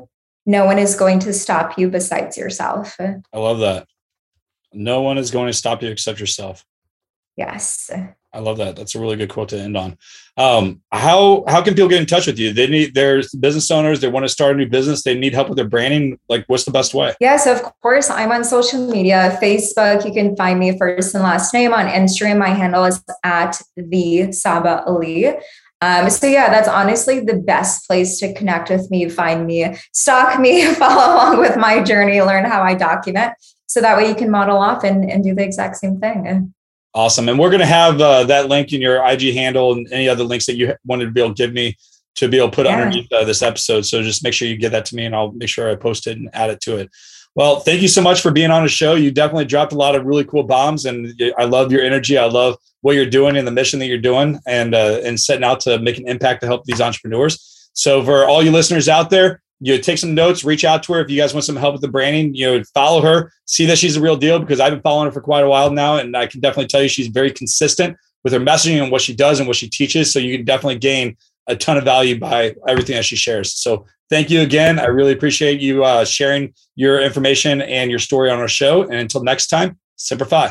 No 0.45 0.65
one 0.65 0.79
is 0.79 0.95
going 0.95 1.19
to 1.19 1.33
stop 1.33 1.77
you 1.77 1.89
besides 1.89 2.37
yourself. 2.37 2.95
I 2.99 3.37
love 3.37 3.59
that. 3.59 3.87
No 4.71 5.01
one 5.01 5.17
is 5.17 5.31
going 5.31 5.47
to 5.47 5.53
stop 5.53 5.81
you 5.81 5.89
except 5.89 6.19
yourself. 6.19 6.65
Yes. 7.35 7.91
I 8.37 8.39
love 8.39 8.57
that. 8.57 8.75
That's 8.75 8.93
a 8.93 8.99
really 8.99 9.15
good 9.15 9.29
quote 9.29 9.49
to 9.49 9.59
end 9.59 9.75
on. 9.75 9.97
Um, 10.37 10.81
how 10.91 11.43
how 11.47 11.63
can 11.63 11.73
people 11.73 11.89
get 11.89 11.99
in 11.99 12.05
touch 12.05 12.27
with 12.27 12.37
you? 12.37 12.53
They 12.53 12.67
need 12.67 12.93
they're 12.93 13.23
business 13.39 13.71
owners. 13.71 13.99
They 13.99 14.09
want 14.09 14.25
to 14.25 14.29
start 14.29 14.53
a 14.53 14.57
new 14.57 14.69
business. 14.69 15.01
They 15.01 15.17
need 15.17 15.33
help 15.33 15.49
with 15.49 15.57
their 15.57 15.67
branding. 15.67 16.19
Like, 16.29 16.45
what's 16.45 16.63
the 16.63 16.71
best 16.71 16.93
way? 16.93 17.15
Yes, 17.19 17.47
of 17.47 17.63
course. 17.81 18.11
I'm 18.11 18.31
on 18.31 18.43
social 18.43 18.91
media, 18.91 19.39
Facebook. 19.41 20.05
You 20.05 20.13
can 20.13 20.35
find 20.35 20.59
me 20.59 20.77
first 20.77 21.15
and 21.15 21.23
last 21.23 21.51
name 21.51 21.73
on 21.73 21.87
Instagram. 21.87 22.37
My 22.37 22.49
handle 22.49 22.85
is 22.85 23.03
at 23.23 23.59
the 23.75 24.27
Sabah 24.29 24.85
Ali. 24.85 25.33
Um, 25.81 26.09
so 26.11 26.27
yeah, 26.27 26.49
that's 26.51 26.67
honestly 26.67 27.19
the 27.19 27.37
best 27.37 27.87
place 27.87 28.19
to 28.19 28.33
connect 28.33 28.69
with 28.69 28.89
me, 28.91 29.09
find 29.09 29.45
me, 29.45 29.75
stalk 29.93 30.39
me, 30.39 30.73
follow 30.75 31.13
along 31.13 31.39
with 31.39 31.57
my 31.57 31.81
journey, 31.81 32.21
learn 32.21 32.45
how 32.45 32.61
I 32.61 32.75
document. 32.75 33.33
So 33.67 33.81
that 33.81 33.97
way 33.97 34.07
you 34.07 34.15
can 34.15 34.31
model 34.31 34.57
off 34.57 34.83
and, 34.83 35.09
and 35.09 35.23
do 35.23 35.35
the 35.35 35.43
exact 35.43 35.77
same 35.77 35.99
thing. 35.99 36.53
Awesome. 36.97 37.29
And 37.29 37.37
we're 37.37 37.51
going 37.51 37.59
to 37.59 37.67
have 37.67 38.01
uh, 38.01 38.23
that 38.23 38.49
link 38.49 38.73
in 38.73 38.81
your 38.81 39.05
IG 39.05 39.35
handle 39.35 39.71
and 39.71 39.87
any 39.91 40.09
other 40.09 40.23
links 40.23 40.47
that 40.47 40.55
you 40.55 40.73
wanted 40.83 41.05
to 41.05 41.11
be 41.11 41.21
able 41.21 41.35
to 41.35 41.43
give 41.43 41.53
me 41.53 41.77
to 42.15 42.27
be 42.27 42.37
able 42.37 42.49
to 42.49 42.55
put 42.55 42.65
yeah. 42.65 42.73
underneath 42.75 43.13
uh, 43.13 43.23
this 43.23 43.43
episode. 43.43 43.85
So 43.85 44.01
just 44.01 44.23
make 44.23 44.33
sure 44.33 44.47
you 44.47 44.57
get 44.57 44.71
that 44.71 44.85
to 44.85 44.95
me 44.95 45.05
and 45.05 45.15
I'll 45.15 45.31
make 45.31 45.47
sure 45.47 45.69
I 45.69 45.75
post 45.75 46.07
it 46.07 46.17
and 46.17 46.27
add 46.33 46.49
it 46.49 46.59
to 46.61 46.77
it. 46.77 46.89
Well, 47.35 47.59
thank 47.59 47.83
you 47.83 47.87
so 47.87 48.01
much 48.01 48.21
for 48.21 48.31
being 48.31 48.49
on 48.49 48.63
the 48.63 48.69
show. 48.69 48.95
You 48.95 49.11
definitely 49.11 49.45
dropped 49.45 49.73
a 49.73 49.77
lot 49.77 49.93
of 49.93 50.05
really 50.05 50.25
cool 50.25 50.41
bombs, 50.41 50.85
and 50.85 51.13
I 51.37 51.43
love 51.43 51.71
your 51.71 51.83
energy. 51.83 52.17
I 52.17 52.25
love 52.25 52.55
what 52.81 52.95
you're 52.95 53.05
doing 53.05 53.37
and 53.37 53.47
the 53.47 53.51
mission 53.51 53.77
that 53.77 53.85
you're 53.85 53.99
doing, 53.99 54.39
and 54.47 54.73
uh, 54.73 55.01
and 55.03 55.19
setting 55.19 55.43
out 55.43 55.59
to 55.59 55.77
make 55.77 55.99
an 55.99 56.07
impact 56.07 56.41
to 56.41 56.47
help 56.47 56.65
these 56.65 56.81
entrepreneurs. 56.81 57.69
So, 57.73 58.03
for 58.03 58.25
all 58.25 58.41
you 58.41 58.49
listeners 58.49 58.89
out 58.89 59.11
there, 59.11 59.43
you 59.59 59.75
know, 59.75 59.81
take 59.81 59.97
some 59.97 60.13
notes, 60.13 60.43
reach 60.43 60.63
out 60.63 60.83
to 60.83 60.93
her 60.93 61.01
if 61.01 61.09
you 61.09 61.19
guys 61.19 61.33
want 61.33 61.45
some 61.45 61.55
help 61.55 61.73
with 61.73 61.81
the 61.81 61.87
branding. 61.87 62.35
You 62.35 62.57
know, 62.57 62.63
follow 62.73 63.01
her, 63.01 63.31
see 63.45 63.65
that 63.65 63.77
she's 63.77 63.97
a 63.97 64.01
real 64.01 64.15
deal 64.15 64.39
because 64.39 64.59
I've 64.59 64.71
been 64.71 64.81
following 64.81 65.07
her 65.07 65.11
for 65.11 65.21
quite 65.21 65.43
a 65.43 65.49
while 65.49 65.71
now, 65.71 65.97
and 65.97 66.15
I 66.15 66.27
can 66.27 66.41
definitely 66.41 66.67
tell 66.67 66.81
you 66.81 66.89
she's 66.89 67.07
very 67.07 67.31
consistent 67.31 67.97
with 68.23 68.33
her 68.33 68.39
messaging 68.39 68.81
and 68.81 68.91
what 68.91 69.01
she 69.01 69.15
does 69.15 69.39
and 69.39 69.47
what 69.47 69.57
she 69.57 69.69
teaches. 69.69 70.11
So 70.11 70.19
you 70.19 70.37
can 70.37 70.45
definitely 70.45 70.79
gain 70.79 71.17
a 71.47 71.55
ton 71.55 71.77
of 71.77 71.83
value 71.83 72.19
by 72.19 72.55
everything 72.67 72.95
that 72.95 73.05
she 73.05 73.15
shares. 73.15 73.53
So 73.53 73.85
thank 74.09 74.29
you 74.29 74.41
again. 74.41 74.79
I 74.79 74.85
really 74.85 75.13
appreciate 75.13 75.61
you 75.61 75.83
uh, 75.83 76.05
sharing 76.05 76.53
your 76.75 77.01
information 77.01 77.61
and 77.61 77.89
your 77.89 77.99
story 77.99 78.29
on 78.29 78.39
our 78.39 78.47
show. 78.47 78.83
And 78.83 78.95
until 78.95 79.23
next 79.23 79.47
time, 79.47 79.79
Semper 79.95 80.25
Fi. 80.25 80.49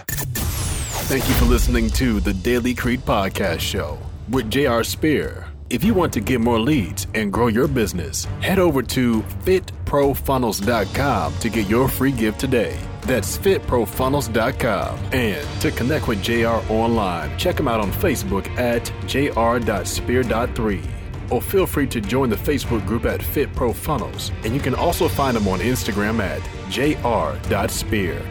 Thank 1.08 1.28
you 1.28 1.34
for 1.34 1.44
listening 1.44 1.90
to 1.90 2.20
the 2.20 2.34
Daily 2.34 2.74
Creed 2.74 3.00
Podcast 3.00 3.60
Show 3.60 3.98
with 4.28 4.50
J.R. 4.50 4.82
Spear. 4.82 5.45
If 5.68 5.82
you 5.82 5.94
want 5.94 6.12
to 6.12 6.20
get 6.20 6.40
more 6.40 6.60
leads 6.60 7.08
and 7.14 7.32
grow 7.32 7.48
your 7.48 7.66
business, 7.66 8.26
head 8.40 8.60
over 8.60 8.82
to 8.82 9.22
fitprofunnels.com 9.22 11.38
to 11.38 11.48
get 11.48 11.68
your 11.68 11.88
free 11.88 12.12
gift 12.12 12.38
today. 12.38 12.78
That's 13.00 13.36
fitprofunnels.com. 13.36 14.98
And 15.12 15.60
to 15.60 15.72
connect 15.72 16.06
with 16.06 16.22
JR 16.22 16.62
online, 16.72 17.36
check 17.36 17.58
him 17.58 17.66
out 17.66 17.80
on 17.80 17.90
Facebook 17.90 18.46
at 18.56 18.84
jr.spear.3 19.08 20.86
or 21.30 21.42
feel 21.42 21.66
free 21.66 21.88
to 21.88 22.00
join 22.00 22.30
the 22.30 22.36
Facebook 22.36 22.86
group 22.86 23.04
at 23.04 23.20
Fit 23.20 23.52
Pro 23.54 23.72
Funnels. 23.72 24.30
And 24.44 24.54
you 24.54 24.60
can 24.60 24.76
also 24.76 25.08
find 25.08 25.36
him 25.36 25.48
on 25.48 25.58
Instagram 25.58 26.20
at 26.20 26.40
jr.spear. 26.70 28.22